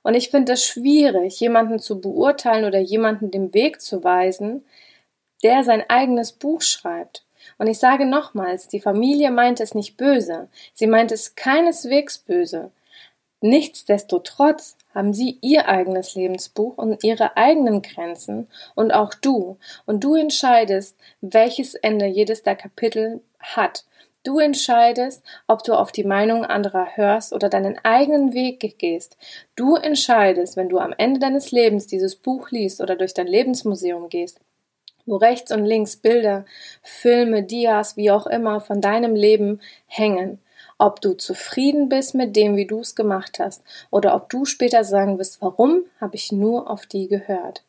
Und 0.09 0.15
ich 0.15 0.31
finde 0.31 0.55
es 0.55 0.65
schwierig, 0.65 1.39
jemanden 1.39 1.81
zu 1.81 2.01
beurteilen 2.01 2.65
oder 2.65 2.79
jemanden 2.79 3.31
den 3.31 3.53
Weg 3.53 3.83
zu 3.83 4.03
weisen, 4.03 4.65
der 5.43 5.65
sein 5.65 5.85
eigenes 5.91 6.33
Buch 6.33 6.63
schreibt. 6.63 7.27
Und 7.59 7.67
ich 7.67 7.79
sage 7.79 8.07
nochmals, 8.07 8.69
die 8.69 8.81
Familie 8.81 9.31
meint 9.31 9.61
es 9.61 9.75
nicht 9.75 9.99
böse. 9.99 10.49
Sie 10.73 10.87
meint 10.87 11.13
es 11.13 11.35
keineswegs 11.35 12.17
böse. 12.17 12.71
Nichtsdestotrotz 13.43 14.79
haben 14.95 15.13
sie 15.13 15.37
ihr 15.43 15.69
eigenes 15.69 16.15
Lebensbuch 16.15 16.79
und 16.79 17.05
ihre 17.05 17.37
eigenen 17.37 17.83
Grenzen 17.83 18.49
und 18.75 18.93
auch 18.93 19.13
du. 19.13 19.59
Und 19.85 20.05
du 20.05 20.15
entscheidest, 20.15 20.97
welches 21.21 21.75
Ende 21.75 22.07
jedes 22.07 22.43
der 22.43 22.57
Kapitel 22.57 23.21
hat. 23.41 23.85
Du 24.25 24.41
entscheidest, 24.41 25.23
ob 25.47 25.63
du 25.63 25.75
auf 25.75 25.93
die 25.93 26.05
Meinung 26.05 26.45
anderer 26.45 26.97
hörst 26.97 27.33
oder 27.33 27.49
deinen 27.49 27.79
eigenen 27.85 28.35
Weg 28.35 28.79
gehst. 28.79 29.17
Du 29.55 29.77
entscheidest, 29.77 30.57
wenn 30.57 30.69
du 30.69 30.79
am 30.79 30.93
Ende 30.97 31.21
deines 31.21 31.53
Lebens 31.53 31.87
dieses 31.87 32.17
Buch 32.17 32.51
liest 32.51 32.81
oder 32.81 32.97
durch 32.97 33.15
dein 33.15 33.29
Lebensmuseum 33.29 34.09
gehst, 34.09 34.41
wo 35.07 35.17
rechts 35.17 35.53
und 35.53 35.65
links 35.65 35.97
Bilder, 35.97 36.45
Filme, 36.83 37.45
Dias, 37.45 37.97
wie 37.97 38.11
auch 38.11 38.27
immer 38.27 38.61
von 38.61 38.81
deinem 38.81 39.15
Leben 39.15 39.61
hängen. 39.87 40.41
Ob 40.79 41.01
du 41.01 41.15
zufrieden 41.15 41.89
bist 41.89 42.15
mit 42.15 42.37
dem, 42.37 42.57
wie 42.57 42.67
du 42.67 42.81
es 42.81 42.95
gemacht 42.95 43.39
hast, 43.39 43.63
oder 43.91 44.15
ob 44.15 44.29
du 44.29 44.45
später 44.45 44.85
sagen 44.85 45.19
wirst, 45.19 45.41
warum 45.41 45.85
habe 46.01 46.17
ich 46.17 46.33
nur 46.33 46.71
auf 46.71 46.87
die 46.87 47.09
gehört. 47.09 47.65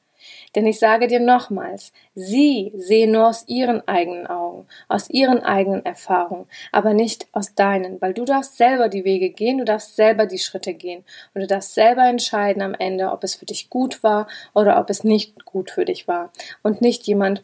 Denn 0.56 0.66
ich 0.66 0.80
sage 0.80 1.08
dir 1.08 1.20
nochmals, 1.20 1.94
sie 2.16 2.72
sehen 2.76 3.12
nur 3.12 3.28
aus 3.28 3.48
ihren 3.48 3.88
eigenen 3.88 4.28
Augen, 4.28 4.68
aus 4.88 5.10
ihren 5.10 5.44
eigenen 5.44 5.86
Erfahrungen, 5.86 6.48
aber 6.72 6.94
nicht 6.94 7.28
aus 7.34 7.56
deinen, 7.56 8.02
weil 8.02 8.14
du 8.14 8.26
darfst 8.26 8.58
selber 8.58 8.90
die 8.90 9.06
Wege 9.06 9.30
gehen, 9.30 9.60
du 9.60 9.66
darfst 9.66 9.96
selber 9.96 10.26
die 10.26 10.40
Schritte 10.40 10.74
gehen. 10.74 11.04
Und 11.34 11.42
du 11.42 11.48
darfst 11.48 11.74
selber 11.74 12.08
entscheiden 12.08 12.62
am 12.62 12.74
Ende, 12.74 13.12
ob 13.12 13.24
es 13.24 13.36
für 13.36 13.46
dich 13.46 13.70
gut 13.70 14.04
war 14.04 14.28
oder 14.54 14.80
ob 14.80 14.90
es 14.90 15.04
nicht 15.04 15.46
gut 15.46 15.72
für 15.72 15.86
dich 15.86 16.08
war. 16.08 16.32
Und 16.64 16.82
nicht 16.82 17.06
jemand, 17.08 17.44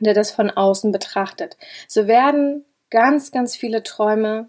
der 0.00 0.14
das 0.14 0.30
von 0.30 0.50
außen 0.50 0.92
betrachtet. 0.92 1.56
So 1.88 2.06
werden 2.06 2.64
ganz, 2.90 3.32
ganz 3.32 3.56
viele 3.56 3.82
Träume 3.82 4.48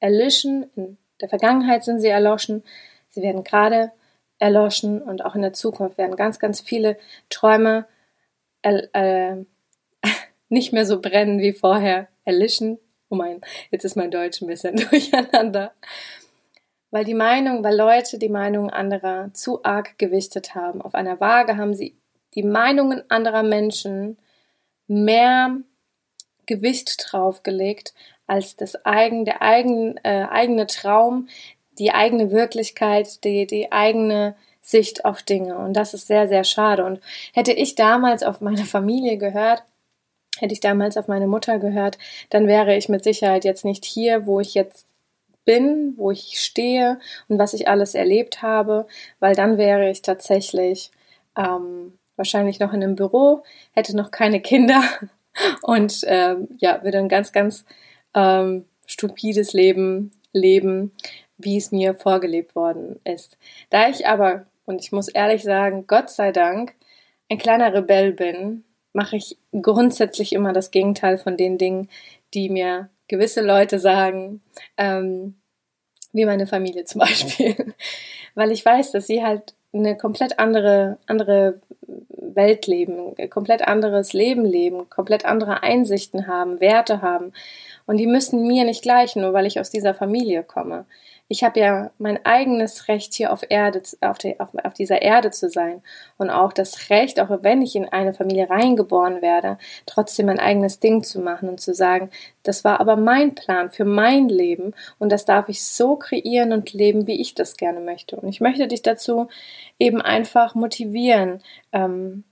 erlischen, 0.00 0.70
in 0.76 0.96
der 1.20 1.28
Vergangenheit 1.28 1.84
sind 1.84 2.00
sie 2.00 2.08
erloschen, 2.08 2.62
sie 3.08 3.22
werden 3.22 3.42
gerade 3.42 3.92
erloschen 4.38 5.02
und 5.02 5.24
auch 5.24 5.34
in 5.34 5.42
der 5.42 5.52
Zukunft 5.52 5.98
werden 5.98 6.16
ganz, 6.16 6.38
ganz 6.38 6.60
viele 6.60 6.96
Träume 7.28 7.86
äh, 8.62 9.36
nicht 10.48 10.72
mehr 10.72 10.86
so 10.86 11.00
brennen 11.00 11.40
wie 11.40 11.52
vorher, 11.52 12.08
erlischen. 12.24 12.78
Oh 13.08 13.16
mein, 13.16 13.40
jetzt 13.70 13.84
ist 13.84 13.96
mein 13.96 14.10
Deutsch 14.10 14.40
ein 14.40 14.48
bisschen 14.48 14.76
durcheinander. 14.90 15.72
Weil 16.90 17.04
die 17.04 17.14
Meinung, 17.14 17.64
weil 17.64 17.76
Leute 17.76 18.18
die 18.18 18.28
Meinung 18.28 18.70
anderer 18.70 19.30
zu 19.34 19.62
arg 19.64 19.98
gewichtet 19.98 20.54
haben. 20.54 20.80
Auf 20.80 20.94
einer 20.94 21.20
Waage 21.20 21.56
haben 21.56 21.74
sie 21.74 21.96
die 22.34 22.42
Meinungen 22.42 23.02
anderer 23.10 23.42
Menschen 23.42 24.18
mehr 24.86 25.58
Gewicht 26.46 27.06
draufgelegt 27.06 27.94
als 28.26 28.56
das 28.56 28.84
eigen, 28.84 29.24
der 29.24 29.42
eigen, 29.42 29.96
äh, 30.04 30.26
eigene 30.30 30.66
Traum, 30.66 31.28
die 31.78 31.92
eigene 31.92 32.30
Wirklichkeit, 32.30 33.24
die, 33.24 33.46
die 33.46 33.72
eigene 33.72 34.34
Sicht 34.60 35.04
auf 35.04 35.22
Dinge. 35.22 35.56
Und 35.56 35.74
das 35.74 35.94
ist 35.94 36.06
sehr, 36.06 36.28
sehr 36.28 36.44
schade. 36.44 36.84
Und 36.84 37.00
hätte 37.32 37.52
ich 37.52 37.74
damals 37.74 38.22
auf 38.22 38.40
meine 38.40 38.64
Familie 38.64 39.16
gehört, 39.16 39.64
hätte 40.38 40.52
ich 40.52 40.60
damals 40.60 40.96
auf 40.96 41.08
meine 41.08 41.26
Mutter 41.26 41.58
gehört, 41.58 41.98
dann 42.30 42.46
wäre 42.46 42.76
ich 42.76 42.88
mit 42.88 43.02
Sicherheit 43.02 43.44
jetzt 43.44 43.64
nicht 43.64 43.84
hier, 43.84 44.26
wo 44.26 44.40
ich 44.40 44.54
jetzt 44.54 44.86
bin, 45.44 45.94
wo 45.96 46.10
ich 46.10 46.40
stehe 46.40 47.00
und 47.28 47.38
was 47.38 47.54
ich 47.54 47.68
alles 47.68 47.94
erlebt 47.94 48.42
habe, 48.42 48.86
weil 49.18 49.34
dann 49.34 49.56
wäre 49.56 49.88
ich 49.88 50.02
tatsächlich 50.02 50.90
ähm, 51.36 51.98
wahrscheinlich 52.16 52.60
noch 52.60 52.74
in 52.74 52.82
einem 52.82 52.96
Büro, 52.96 53.42
hätte 53.72 53.96
noch 53.96 54.10
keine 54.10 54.42
Kinder 54.42 54.82
und 55.62 56.02
ähm, 56.06 56.48
ja, 56.58 56.84
würde 56.84 56.98
ein 56.98 57.08
ganz, 57.08 57.32
ganz 57.32 57.64
ähm, 58.14 58.66
stupides 58.84 59.54
Leben 59.54 60.10
leben, 60.32 60.92
wie 61.38 61.56
es 61.56 61.72
mir 61.72 61.94
vorgelebt 61.94 62.54
worden 62.54 63.00
ist. 63.04 63.38
Da 63.70 63.88
ich 63.88 64.06
aber, 64.06 64.46
und 64.66 64.80
ich 64.80 64.92
muss 64.92 65.08
ehrlich 65.08 65.42
sagen, 65.42 65.86
Gott 65.86 66.10
sei 66.10 66.32
Dank, 66.32 66.74
ein 67.30 67.38
kleiner 67.38 67.72
Rebell 67.72 68.12
bin, 68.12 68.64
mache 68.92 69.16
ich 69.16 69.36
grundsätzlich 69.52 70.32
immer 70.32 70.52
das 70.52 70.70
Gegenteil 70.70 71.18
von 71.18 71.36
den 71.36 71.58
Dingen, 71.58 71.88
die 72.34 72.48
mir 72.48 72.90
gewisse 73.06 73.40
Leute 73.40 73.78
sagen, 73.78 74.42
ähm, 74.76 75.36
wie 76.12 76.24
meine 76.24 76.46
Familie 76.46 76.84
zum 76.84 76.98
Beispiel, 77.00 77.74
weil 78.34 78.50
ich 78.50 78.64
weiß, 78.64 78.92
dass 78.92 79.06
sie 79.06 79.24
halt 79.24 79.54
eine 79.72 79.96
komplett 79.96 80.38
andere, 80.38 80.98
andere 81.06 81.60
Welt 82.08 82.66
leben, 82.66 83.14
komplett 83.30 83.62
anderes 83.62 84.12
Leben 84.12 84.44
leben, 84.44 84.88
komplett 84.88 85.24
andere 85.24 85.62
Einsichten 85.62 86.26
haben, 86.26 86.60
Werte 86.60 87.02
haben. 87.02 87.32
Und 87.88 87.96
die 87.96 88.06
müssen 88.06 88.46
mir 88.46 88.64
nicht 88.64 88.82
gleichen, 88.82 89.22
nur 89.22 89.32
weil 89.32 89.46
ich 89.46 89.58
aus 89.58 89.70
dieser 89.70 89.94
Familie 89.94 90.44
komme 90.44 90.86
ich 91.30 91.44
habe 91.44 91.60
ja 91.60 91.90
mein 91.98 92.24
eigenes 92.24 92.88
Recht 92.88 93.12
hier 93.12 93.32
auf 93.32 93.42
Erde, 93.48 93.82
auf, 94.00 94.16
die, 94.16 94.40
auf, 94.40 94.48
auf, 94.64 94.72
dieser 94.72 95.02
Erde 95.02 95.30
zu 95.30 95.50
sein 95.50 95.82
und 96.16 96.30
auch 96.30 96.54
das 96.54 96.88
Recht, 96.88 97.20
auch 97.20 97.28
wenn 97.42 97.60
ich 97.60 97.76
in 97.76 97.86
eine 97.86 98.14
Familie 98.14 98.48
reingeboren 98.48 99.20
werde, 99.20 99.58
trotzdem 99.84 100.26
mein 100.26 100.40
eigenes 100.40 100.80
Ding 100.80 101.02
zu 101.02 101.20
machen 101.20 101.50
und 101.50 101.60
zu 101.60 101.74
sagen, 101.74 102.10
das 102.44 102.64
war 102.64 102.80
aber 102.80 102.96
mein 102.96 103.34
Plan 103.34 103.70
für 103.70 103.84
mein 103.84 104.30
Leben 104.30 104.72
und 104.98 105.12
das 105.12 105.26
darf 105.26 105.50
ich 105.50 105.62
so 105.62 105.96
kreieren 105.96 106.52
und 106.52 106.72
leben, 106.72 107.06
wie 107.06 107.20
ich 107.20 107.34
das 107.34 107.58
gerne 107.58 107.80
möchte. 107.80 108.16
Und 108.16 108.28
ich 108.28 108.40
möchte 108.40 108.66
dich 108.66 108.80
dazu 108.80 109.28
eben 109.78 110.00
einfach 110.00 110.54
motivieren, 110.54 111.42
ähm, 111.72 112.24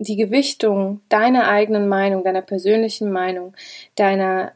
die 0.00 0.16
Gewichtung 0.16 1.02
deiner 1.08 1.48
eigenen 1.48 1.88
Meinung, 1.88 2.24
deiner 2.24 2.42
persönlichen 2.42 3.12
Meinung, 3.12 3.54
deiner 3.96 4.52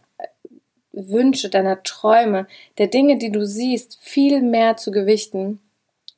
Wünsche, 0.93 1.51
deiner 1.51 1.83
Träume, 1.83 2.47
der 2.79 2.87
Dinge, 2.87 3.19
die 3.19 3.31
du 3.31 3.45
siehst, 3.45 3.99
viel 4.01 4.43
mehr 4.43 4.77
zu 4.77 4.91
gewichten 4.91 5.61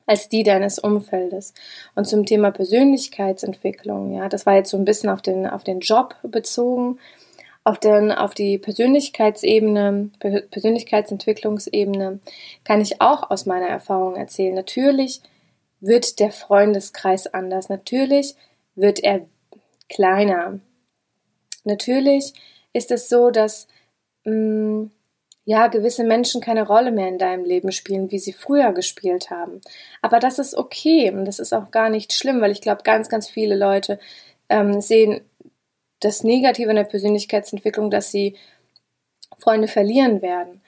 als 0.05 0.29
die 0.29 0.43
deines 0.43 0.79
Umfeldes. 0.79 1.53
Und 1.93 2.05
zum 2.05 2.25
Thema 2.25 2.51
Persönlichkeitsentwicklung, 2.51 4.13
ja, 4.13 4.29
das 4.29 4.45
war 4.45 4.55
jetzt 4.55 4.69
so 4.69 4.77
ein 4.77 4.85
bisschen 4.85 5.09
auf 5.09 5.21
den, 5.21 5.45
auf 5.45 5.65
den 5.65 5.81
Job 5.81 6.15
bezogen, 6.23 6.97
auf, 7.65 7.79
den, 7.79 8.13
auf 8.13 8.33
die 8.33 8.57
Persönlichkeitsebene, 8.57 10.11
Persönlichkeitsentwicklungsebene, 10.19 12.19
kann 12.63 12.79
ich 12.79 13.01
auch 13.01 13.29
aus 13.29 13.45
meiner 13.45 13.67
Erfahrung 13.67 14.15
erzählen. 14.15 14.55
Natürlich 14.55 15.21
wird 15.81 16.21
der 16.21 16.31
Freundeskreis 16.31 17.27
anders. 17.27 17.67
Natürlich 17.67 18.35
wird 18.77 19.03
er 19.03 19.27
kleiner. 19.89 20.59
Natürlich 21.65 22.33
ist 22.71 22.91
es 22.91 23.09
so, 23.09 23.29
dass 23.31 23.67
mh, 24.23 24.33
mm, 24.33 24.91
ja, 25.45 25.67
gewisse 25.67 26.03
Menschen 26.03 26.41
keine 26.41 26.67
Rolle 26.67 26.91
mehr 26.91 27.07
in 27.07 27.17
deinem 27.17 27.45
Leben 27.45 27.71
spielen, 27.71 28.11
wie 28.11 28.19
sie 28.19 28.33
früher 28.33 28.73
gespielt 28.73 29.29
haben. 29.29 29.61
Aber 30.01 30.19
das 30.19 30.39
ist 30.39 30.55
okay 30.55 31.09
und 31.09 31.23
das 31.23 31.39
ist 31.39 31.53
auch 31.53 31.71
gar 31.71 31.89
nicht 31.89 32.11
schlimm, 32.11 32.41
weil 32.41 32.51
ich 32.51 32.59
glaube, 32.59 32.83
ganz, 32.83 33.07
ganz 33.07 33.29
viele 33.29 33.55
Leute 33.55 33.97
ähm, 34.49 34.81
sehen 34.81 35.21
das 36.01 36.25
Negative 36.25 36.69
in 36.69 36.75
der 36.75 36.83
Persönlichkeitsentwicklung, 36.83 37.89
dass 37.89 38.11
sie 38.11 38.35
Freunde 39.37 39.69
verlieren 39.69 40.21
werden, 40.21 40.59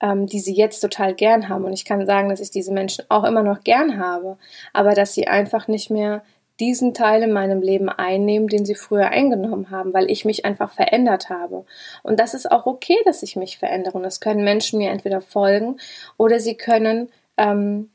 ähm, 0.00 0.26
die 0.26 0.40
sie 0.40 0.54
jetzt 0.54 0.80
total 0.80 1.14
gern 1.14 1.48
haben. 1.48 1.64
Und 1.64 1.72
ich 1.72 1.84
kann 1.84 2.04
sagen, 2.04 2.28
dass 2.28 2.40
ich 2.40 2.50
diese 2.50 2.72
Menschen 2.72 3.04
auch 3.08 3.22
immer 3.22 3.44
noch 3.44 3.62
gern 3.62 4.00
habe, 4.00 4.36
aber 4.72 4.94
dass 4.94 5.14
sie 5.14 5.28
einfach 5.28 5.68
nicht 5.68 5.90
mehr 5.90 6.24
diesen 6.60 6.94
Teil 6.94 7.22
in 7.22 7.32
meinem 7.32 7.62
Leben 7.62 7.88
einnehmen, 7.88 8.48
den 8.48 8.66
sie 8.66 8.74
früher 8.74 9.08
eingenommen 9.08 9.70
haben, 9.70 9.94
weil 9.94 10.10
ich 10.10 10.24
mich 10.24 10.44
einfach 10.44 10.72
verändert 10.72 11.30
habe. 11.30 11.64
Und 12.02 12.18
das 12.18 12.34
ist 12.34 12.50
auch 12.50 12.66
okay, 12.66 12.96
dass 13.04 13.22
ich 13.22 13.36
mich 13.36 13.58
verändere. 13.58 13.96
Und 13.96 14.02
das 14.02 14.20
können 14.20 14.44
Menschen 14.44 14.78
mir 14.78 14.90
entweder 14.90 15.20
folgen 15.20 15.78
oder 16.16 16.40
sie 16.40 16.56
können 16.56 17.10
ähm, 17.36 17.90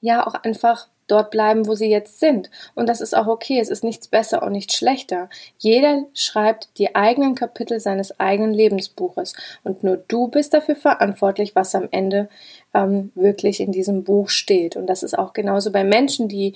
ja 0.00 0.26
auch 0.26 0.34
einfach 0.34 0.88
dort 1.06 1.30
bleiben, 1.30 1.66
wo 1.66 1.74
sie 1.74 1.88
jetzt 1.88 2.18
sind. 2.18 2.50
Und 2.74 2.88
das 2.88 3.00
ist 3.00 3.16
auch 3.16 3.26
okay. 3.26 3.60
Es 3.60 3.68
ist 3.68 3.84
nichts 3.84 4.08
besser 4.08 4.42
und 4.42 4.52
nichts 4.52 4.74
schlechter. 4.74 5.28
Jeder 5.58 6.04
schreibt 6.14 6.78
die 6.78 6.94
eigenen 6.94 7.34
Kapitel 7.34 7.80
seines 7.80 8.18
eigenen 8.18 8.52
Lebensbuches. 8.52 9.34
Und 9.62 9.84
nur 9.84 9.96
du 9.96 10.28
bist 10.28 10.52
dafür 10.54 10.76
verantwortlich, 10.76 11.54
was 11.54 11.74
am 11.74 11.88
Ende 11.90 12.28
ähm, 12.74 13.12
wirklich 13.14 13.60
in 13.60 13.72
diesem 13.72 14.04
Buch 14.04 14.28
steht. 14.28 14.76
Und 14.76 14.86
das 14.86 15.02
ist 15.02 15.16
auch 15.16 15.32
genauso 15.32 15.70
bei 15.70 15.84
Menschen, 15.84 16.28
die 16.28 16.54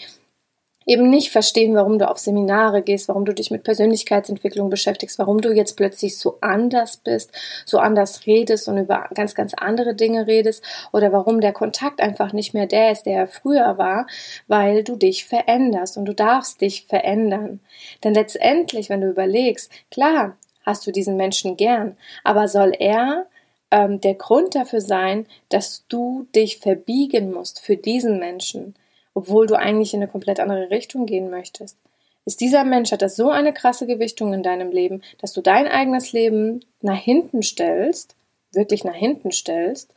eben 0.90 1.09
nicht 1.09 1.30
verstehen, 1.30 1.76
warum 1.76 2.00
du 2.00 2.11
auf 2.11 2.18
Seminare 2.18 2.82
gehst, 2.82 3.06
warum 3.06 3.25
du 3.25 3.32
dich 3.32 3.52
mit 3.52 3.62
Persönlichkeitsentwicklung 3.62 4.70
beschäftigst, 4.70 5.20
warum 5.20 5.40
du 5.40 5.52
jetzt 5.52 5.76
plötzlich 5.76 6.18
so 6.18 6.38
anders 6.40 6.97
bist, 6.97 7.30
so 7.64 7.78
anders 7.78 8.26
redest 8.26 8.66
und 8.66 8.76
über 8.76 9.09
ganz, 9.14 9.37
ganz 9.37 9.54
andere 9.54 9.94
Dinge 9.94 10.26
redest 10.26 10.64
oder 10.92 11.12
warum 11.12 11.40
der 11.40 11.52
Kontakt 11.52 12.00
einfach 12.00 12.32
nicht 12.32 12.54
mehr 12.54 12.66
der 12.66 12.90
ist, 12.90 13.04
der 13.04 13.18
er 13.18 13.28
früher 13.28 13.78
war, 13.78 14.09
weil 14.49 14.82
du 14.82 14.97
dich 14.97 15.26
veränderst 15.26 15.97
und 15.97 16.06
du 16.06 16.14
darfst 16.14 16.61
dich 16.61 16.87
verändern. 16.87 17.61
Denn 18.02 18.14
letztendlich, 18.14 18.90
wenn 18.90 19.00
du 19.00 19.11
überlegst, 19.11 19.70
klar, 19.92 20.37
hast 20.66 20.85
du 20.88 20.90
diesen 20.90 21.16
Menschen 21.16 21.56
gern, 21.56 21.97
aber 22.25 22.49
soll 22.49 22.73
er 22.76 23.26
ähm, 23.70 24.00
der 24.00 24.14
Grund 24.14 24.56
dafür 24.56 24.80
sein, 24.80 25.26
dass 25.50 25.85
du 25.88 26.26
dich 26.35 26.59
verbiegen 26.59 27.30
musst 27.30 27.61
für 27.61 27.76
diesen 27.76 28.18
Menschen? 28.18 28.75
Obwohl 29.14 29.46
du 29.46 29.58
eigentlich 29.58 29.94
in 29.94 30.00
eine 30.00 30.10
komplett 30.10 30.40
andere 30.40 30.70
Richtung 30.70 31.06
gehen 31.06 31.30
möchtest. 31.30 31.78
Ist 32.24 32.40
dieser 32.40 32.64
Mensch, 32.64 32.92
hat 32.92 33.02
das 33.02 33.16
so 33.16 33.30
eine 33.30 33.52
krasse 33.52 33.86
Gewichtung 33.86 34.32
in 34.32 34.42
deinem 34.42 34.70
Leben, 34.70 35.02
dass 35.18 35.32
du 35.32 35.40
dein 35.40 35.66
eigenes 35.66 36.12
Leben 36.12 36.64
nach 36.82 36.98
hinten 36.98 37.42
stellst, 37.42 38.14
wirklich 38.52 38.84
nach 38.84 38.94
hinten 38.94 39.32
stellst, 39.32 39.94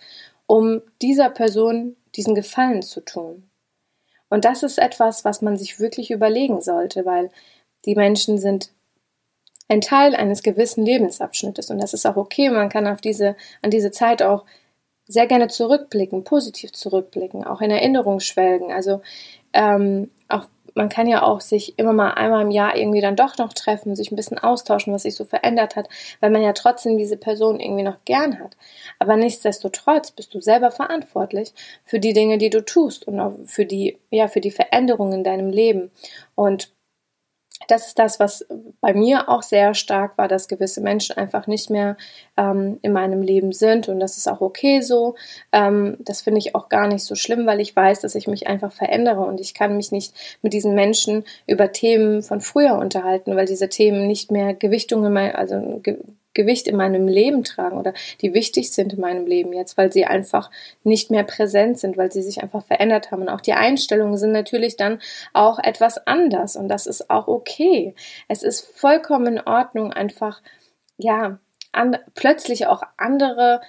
um 0.48 0.82
dieser 1.02 1.30
Person 1.30 1.96
diesen 2.16 2.36
Gefallen 2.36 2.82
zu 2.82 3.02
tun. 3.02 3.50
Und 4.30 4.46
das 4.46 4.64
ist 4.64 4.80
etwas, 4.80 5.26
was 5.26 5.42
man 5.42 5.58
sich 5.58 5.80
wirklich 5.80 6.12
überlegen 6.12 6.62
sollte, 6.62 7.06
weil 7.06 7.30
die 7.86 7.96
Menschen 7.96 8.38
sind 8.38 8.72
ein 9.68 9.82
Teil 9.82 10.16
eines 10.16 10.44
gewissen 10.44 10.86
Lebensabschnittes 10.86 11.70
und 11.70 11.82
das 11.82 11.94
ist 11.94 12.06
auch 12.06 12.16
okay. 12.16 12.50
Man 12.50 12.70
kann 12.70 12.88
auf 12.88 13.02
diese, 13.02 13.36
an 13.62 13.72
diese 13.72 13.92
Zeit 13.92 14.22
auch 14.22 14.46
sehr 15.08 15.28
gerne 15.28 15.48
zurückblicken, 15.48 16.24
positiv 16.24 16.72
zurückblicken, 16.72 17.44
auch 17.44 17.62
in 17.62 17.72
Erinnerung 17.72 18.20
schwelgen. 18.20 18.72
Also 18.72 19.02
ähm, 19.54 20.10
auch 20.30 20.46
man 20.76 20.90
kann 20.90 21.08
ja 21.08 21.24
auch 21.24 21.42
sich 21.42 21.78
immer 21.78 21.94
mal 21.94 22.12
einmal 22.12 22.42
im 22.42 22.52
Jahr 22.52 22.76
irgendwie 22.76 23.02
dann 23.02 23.16
doch 23.16 23.38
noch 23.38 23.54
treffen, 23.54 23.96
sich 23.96 24.12
ein 24.12 24.16
bisschen 24.16 24.40
austauschen, 24.40 24.94
was 24.94 25.04
sich 25.04 25.16
so 25.16 25.26
verändert 25.26 25.76
hat, 25.76 25.88
weil 26.20 26.32
man 26.32 26.42
ja 26.42 26.54
trotzdem 26.54 26.98
diese 26.98 27.18
Person 27.18 27.60
irgendwie 27.60 27.84
noch 27.84 28.04
gern 28.06 28.40
hat. 28.40 28.58
Aber 29.00 29.16
nichtsdestotrotz 29.16 30.12
bist 30.12 30.34
du 30.34 30.42
selber 30.42 30.72
verantwortlich 30.72 31.54
für 31.86 32.00
die 32.00 32.14
Dinge, 32.14 32.38
die 32.38 32.50
du 32.50 32.64
tust 32.64 33.08
und 33.08 33.20
auch 33.20 33.34
für 33.46 33.66
die, 33.66 34.00
ja, 34.10 34.28
für 34.28 34.42
die 34.42 34.52
Veränderungen 34.52 35.14
in 35.14 35.24
deinem 35.24 35.50
Leben. 35.50 35.92
Und 36.36 36.72
das 37.68 37.88
ist 37.88 38.00
das, 38.00 38.20
was 38.20 38.46
bei 38.82 38.94
mir 38.94 39.30
auch 39.30 39.42
sehr 39.42 39.74
stark 39.74 40.18
war, 40.18 40.28
dass 40.28 40.48
gewisse 40.48 40.82
Menschen 40.82 41.18
einfach 41.18 41.48
nicht 41.48 41.70
mehr 41.70 41.98
ähm, 42.38 42.80
in 42.82 42.94
meinem 42.94 43.22
Leben 43.22 43.52
sind 43.52 43.88
und 43.90 44.00
das 44.00 44.18
ist 44.18 44.28
auch 44.28 44.42
okay 44.42 44.82
so. 44.82 45.16
Ähm, 45.52 45.98
das 46.00 46.22
finde 46.22 46.40
ich 46.40 46.56
auch 46.56 46.70
gar 46.70 46.88
nicht 46.88 47.04
so 47.04 47.16
schlimm, 47.16 47.46
weil 47.46 47.60
ich 47.60 47.76
weiß, 47.76 48.02
dass 48.02 48.16
ich 48.16 48.28
mich 48.28 48.48
einfach 48.48 48.72
verändere 48.72 49.22
und 49.22 49.40
ich 49.40 49.54
kann 49.54 49.78
mich 49.78 49.92
nicht 49.92 50.14
mit 50.42 50.54
diesen 50.54 50.76
Menschen 50.76 51.24
über 51.48 51.72
Themen 51.72 52.24
von 52.24 52.42
früher 52.42 52.78
unterhalten, 52.78 53.36
weil 53.36 53.46
diese 53.46 53.70
Themen 53.70 54.08
nicht 54.08 54.32
mehr 54.32 54.54
Gewichtung 54.54 55.06
in 55.06 55.14
mein, 55.14 55.36
also 55.36 55.82
Gewicht 56.34 56.68
in 56.68 56.76
meinem 56.76 57.08
Leben 57.08 57.44
tragen 57.44 57.78
oder 57.78 57.94
die 58.22 58.34
wichtig 58.34 58.72
sind 58.72 58.94
in 58.94 59.02
meinem 59.02 59.26
Leben 59.26 59.54
jetzt, 59.54 59.78
weil 59.78 59.92
sie 59.92 60.06
einfach 60.06 60.50
nicht 60.84 61.12
mehr 61.12 61.24
präsent 61.24 61.80
sind, 61.80 61.98
weil 61.98 62.12
sie 62.12 62.22
sich 62.22 62.42
einfach 62.42 62.66
verändert 62.66 63.12
haben. 63.12 63.24
Und 63.24 63.30
auch 63.30 63.42
die 63.42 63.54
Einstellungen 63.54 64.18
sind 64.18 64.32
natürlich 64.32 64.78
dann 64.78 65.00
auch 65.34 65.60
etwas 65.60 66.06
anders 66.08 66.56
und 66.56 66.68
das 66.68 66.88
ist 66.88 67.10
auch 67.10 67.28
okay. 67.28 67.96
Es 68.28 68.44
ist 68.44 68.62
vollkommen 68.76 69.38
in 69.38 69.42
Ordnung, 69.42 69.94
einfach, 69.94 70.42
ja, 70.98 71.40
an, 71.72 71.98
plötzlich 72.14 72.68
auch 72.68 72.84
andere 72.98 73.62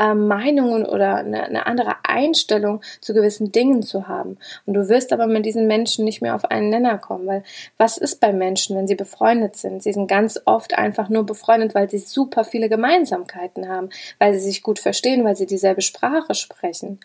äh, 0.00 0.14
Meinungen 0.14 0.86
oder 0.86 1.16
eine, 1.16 1.44
eine 1.44 1.66
andere 1.66 1.96
Einstellung 2.02 2.80
zu 3.00 3.12
gewissen 3.12 3.52
Dingen 3.52 3.82
zu 3.82 4.08
haben. 4.08 4.38
Und 4.64 4.74
du 4.74 4.88
wirst 4.88 5.12
aber 5.12 5.26
mit 5.26 5.44
diesen 5.44 5.66
Menschen 5.66 6.06
nicht 6.06 6.22
mehr 6.22 6.34
auf 6.34 6.46
einen 6.46 6.70
Nenner 6.70 6.96
kommen, 6.96 7.26
weil 7.26 7.44
was 7.76 7.98
ist 7.98 8.18
bei 8.20 8.32
Menschen, 8.32 8.76
wenn 8.76 8.88
sie 8.88 8.94
befreundet 8.94 9.56
sind? 9.56 9.82
Sie 9.82 9.92
sind 9.92 10.08
ganz 10.08 10.40
oft 10.46 10.76
einfach 10.78 11.10
nur 11.10 11.26
befreundet, 11.26 11.74
weil 11.74 11.90
sie 11.90 11.98
super 11.98 12.44
viele 12.44 12.70
Gemeinsamkeiten 12.70 13.68
haben, 13.68 13.90
weil 14.18 14.32
sie 14.32 14.40
sich 14.40 14.62
gut 14.62 14.78
verstehen, 14.78 15.24
weil 15.24 15.36
sie 15.36 15.46
dieselbe 15.46 15.82
Sprache 15.82 16.34
sprechen. 16.34 16.98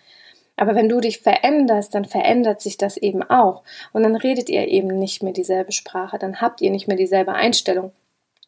Aber 0.57 0.73
wenn 0.73 0.87
du 0.87 1.01
dich 1.01 1.19
veränderst, 1.19 1.93
dann 1.93 2.05
verändert 2.05 2.61
sich 2.61 2.77
das 2.77 2.95
eben 2.95 3.23
auch. 3.23 3.63
Und 3.91 4.03
dann 4.03 4.15
redet 4.15 4.49
ihr 4.49 4.69
eben 4.69 4.87
nicht 4.87 5.21
mehr 5.21 5.33
dieselbe 5.33 5.73
Sprache, 5.73 6.17
dann 6.17 6.39
habt 6.39 6.61
ihr 6.61 6.71
nicht 6.71 6.87
mehr 6.87 6.95
dieselbe 6.95 7.33
Einstellung. 7.33 7.91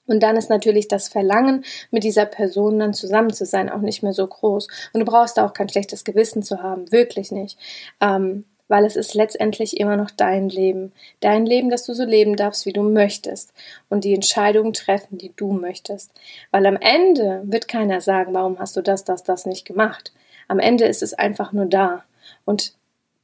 Und 0.08 0.24
dann 0.24 0.38
ist 0.38 0.50
natürlich 0.50 0.88
das 0.88 1.10
Verlangen, 1.10 1.64
mit 1.92 2.04
dieser 2.04 2.26
Person 2.26 2.80
dann 2.80 2.94
zusammen 2.94 3.32
zu 3.32 3.46
sein, 3.46 3.70
auch 3.70 3.82
nicht 3.82 4.04
mehr 4.04 4.14
so 4.14 4.26
groß. 4.26 4.68
Und 4.94 5.00
du 5.00 5.06
brauchst 5.06 5.38
da 5.38 5.46
auch 5.46 5.54
kein 5.54 5.70
schlechtes 5.70 6.04
Gewissen 6.04 6.44
zu 6.44 6.64
haben, 6.64 6.92
wirklich 6.92 7.32
nicht. 7.32 7.60
Ähm, 8.02 8.46
weil 8.68 8.86
es 8.86 8.96
ist 8.96 9.14
letztendlich 9.14 9.80
immer 9.80 9.96
noch 9.96 10.12
dein 10.12 10.50
Leben. 10.50 10.92
Dein 11.20 11.46
Leben, 11.46 11.70
dass 11.70 11.86
du 11.86 11.94
so 11.94 12.04
leben 12.04 12.36
darfst, 12.36 12.66
wie 12.66 12.74
du 12.74 12.84
möchtest. 12.84 13.54
Und 13.90 14.04
die 14.04 14.14
Entscheidungen 14.14 14.74
treffen, 14.74 15.18
die 15.18 15.34
du 15.36 15.54
möchtest. 15.54 16.12
Weil 16.52 16.66
am 16.66 16.76
Ende 16.76 17.44
wird 17.46 17.68
keiner 17.68 18.02
sagen, 18.02 18.34
warum 18.34 18.60
hast 18.60 18.76
du 18.76 18.82
das, 18.82 19.04
das, 19.04 19.24
das 19.24 19.46
nicht 19.46 19.66
gemacht. 19.66 20.12
Am 20.48 20.60
Ende 20.60 20.86
ist 20.86 21.04
es 21.04 21.14
einfach 21.14 21.54
nur 21.54 21.66
da. 21.66 22.04
Und 22.46 22.74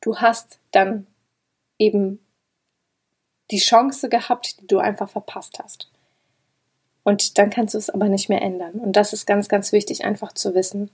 du 0.01 0.17
hast 0.17 0.59
dann 0.71 1.07
eben 1.77 2.19
die 3.51 3.59
Chance 3.59 4.09
gehabt, 4.09 4.61
die 4.61 4.67
du 4.67 4.79
einfach 4.79 5.09
verpasst 5.09 5.59
hast. 5.61 5.89
Und 7.03 7.38
dann 7.38 7.50
kannst 7.50 7.74
du 7.74 7.77
es 7.77 7.89
aber 7.89 8.07
nicht 8.07 8.29
mehr 8.29 8.41
ändern. 8.41 8.75
Und 8.75 8.95
das 8.95 9.12
ist 9.12 9.27
ganz, 9.27 9.50
ganz 9.50 9.74
wichtig 9.74 10.05
einfach 10.05 10.33
zu 10.33 10.55
wissen. 10.55 10.89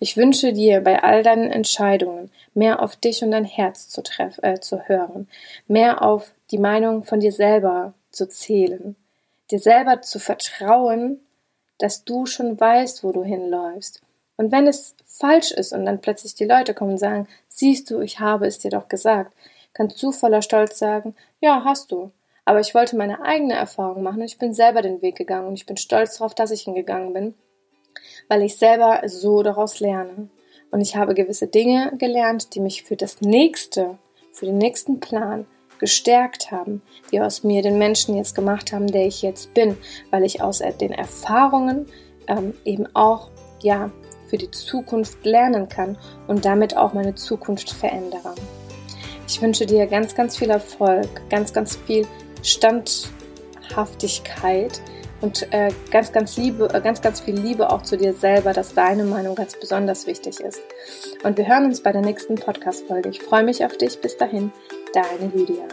Ich 0.00 0.16
wünsche 0.16 0.52
dir 0.52 0.80
bei 0.80 1.02
all 1.02 1.22
deinen 1.22 1.50
Entscheidungen 1.50 2.30
mehr 2.52 2.82
auf 2.82 2.96
dich 2.96 3.22
und 3.22 3.30
dein 3.30 3.44
Herz 3.44 3.88
zu, 3.88 4.02
treff, 4.02 4.38
äh, 4.42 4.58
zu 4.58 4.88
hören, 4.88 5.28
mehr 5.68 6.02
auf 6.02 6.32
die 6.50 6.58
Meinung 6.58 7.04
von 7.04 7.20
dir 7.20 7.32
selber 7.32 7.94
zu 8.10 8.28
zählen, 8.28 8.96
dir 9.50 9.60
selber 9.60 10.02
zu 10.02 10.18
vertrauen, 10.18 11.20
dass 11.78 12.04
du 12.04 12.26
schon 12.26 12.58
weißt, 12.58 13.04
wo 13.04 13.12
du 13.12 13.22
hinläufst. 13.22 14.02
Und 14.36 14.50
wenn 14.50 14.66
es 14.66 14.96
falsch 15.06 15.52
ist 15.52 15.72
und 15.72 15.86
dann 15.86 16.00
plötzlich 16.00 16.34
die 16.34 16.44
Leute 16.44 16.74
kommen 16.74 16.92
und 16.92 16.98
sagen, 16.98 17.28
siehst 17.48 17.90
du, 17.90 18.00
ich 18.00 18.18
habe 18.18 18.46
es 18.46 18.58
dir 18.58 18.70
doch 18.70 18.88
gesagt, 18.88 19.32
kannst 19.72 20.02
du 20.02 20.10
voller 20.10 20.42
Stolz 20.42 20.78
sagen, 20.78 21.14
ja, 21.40 21.62
hast 21.64 21.92
du. 21.92 22.10
Aber 22.44 22.60
ich 22.60 22.74
wollte 22.74 22.96
meine 22.96 23.22
eigene 23.22 23.54
Erfahrung 23.54 24.02
machen 24.02 24.20
und 24.20 24.26
ich 24.26 24.38
bin 24.38 24.52
selber 24.52 24.82
den 24.82 25.00
Weg 25.02 25.16
gegangen 25.16 25.46
und 25.48 25.54
ich 25.54 25.66
bin 25.66 25.76
stolz 25.76 26.18
darauf, 26.18 26.34
dass 26.34 26.50
ich 26.50 26.62
hingegangen 26.62 27.12
bin, 27.12 27.34
weil 28.28 28.42
ich 28.42 28.56
selber 28.56 29.02
so 29.06 29.42
daraus 29.42 29.80
lerne. 29.80 30.28
Und 30.70 30.80
ich 30.80 30.96
habe 30.96 31.14
gewisse 31.14 31.46
Dinge 31.46 31.92
gelernt, 31.98 32.54
die 32.54 32.60
mich 32.60 32.82
für 32.82 32.96
das 32.96 33.20
nächste, 33.20 33.98
für 34.32 34.46
den 34.46 34.58
nächsten 34.58 35.00
Plan 35.00 35.46
gestärkt 35.78 36.50
haben, 36.50 36.80
die 37.10 37.20
aus 37.20 37.44
mir 37.44 37.60
den 37.60 37.76
Menschen 37.76 38.16
jetzt 38.16 38.34
gemacht 38.34 38.72
haben, 38.72 38.86
der 38.86 39.06
ich 39.06 39.20
jetzt 39.22 39.52
bin, 39.52 39.76
weil 40.10 40.24
ich 40.24 40.40
aus 40.40 40.62
den 40.80 40.92
Erfahrungen 40.92 41.86
ähm, 42.28 42.54
eben 42.64 42.86
auch 42.94 43.30
ja 43.60 43.90
für 44.28 44.38
die 44.38 44.50
Zukunft 44.50 45.24
lernen 45.24 45.68
kann 45.68 45.98
und 46.26 46.44
damit 46.44 46.76
auch 46.76 46.94
meine 46.94 47.14
Zukunft 47.14 47.70
verändere. 47.70 48.34
Ich 49.28 49.42
wünsche 49.42 49.66
dir 49.66 49.86
ganz, 49.86 50.14
ganz 50.14 50.36
viel 50.36 50.50
Erfolg, 50.50 51.08
ganz, 51.28 51.52
ganz 51.52 51.76
viel 51.76 52.06
Standhaftigkeit 52.42 54.80
und 55.20 55.46
äh, 55.52 55.70
ganz, 55.90 56.12
ganz 56.12 56.36
Liebe, 56.36 56.68
äh, 56.74 56.80
ganz, 56.80 57.00
ganz 57.00 57.20
viel 57.20 57.38
Liebe 57.38 57.70
auch 57.70 57.82
zu 57.82 57.96
dir 57.96 58.12
selber, 58.12 58.52
dass 58.52 58.74
deine 58.74 59.04
Meinung 59.04 59.36
ganz 59.36 59.58
besonders 59.58 60.06
wichtig 60.06 60.40
ist. 60.40 60.60
Und 61.22 61.38
wir 61.38 61.46
hören 61.46 61.64
uns 61.64 61.82
bei 61.82 61.92
der 61.92 62.02
nächsten 62.02 62.34
Podcast-Folge. 62.34 63.08
Ich 63.08 63.22
freue 63.22 63.44
mich 63.44 63.64
auf 63.64 63.78
dich. 63.78 64.00
Bis 64.00 64.16
dahin, 64.16 64.50
deine 64.92 65.30
Lydia. 65.32 65.68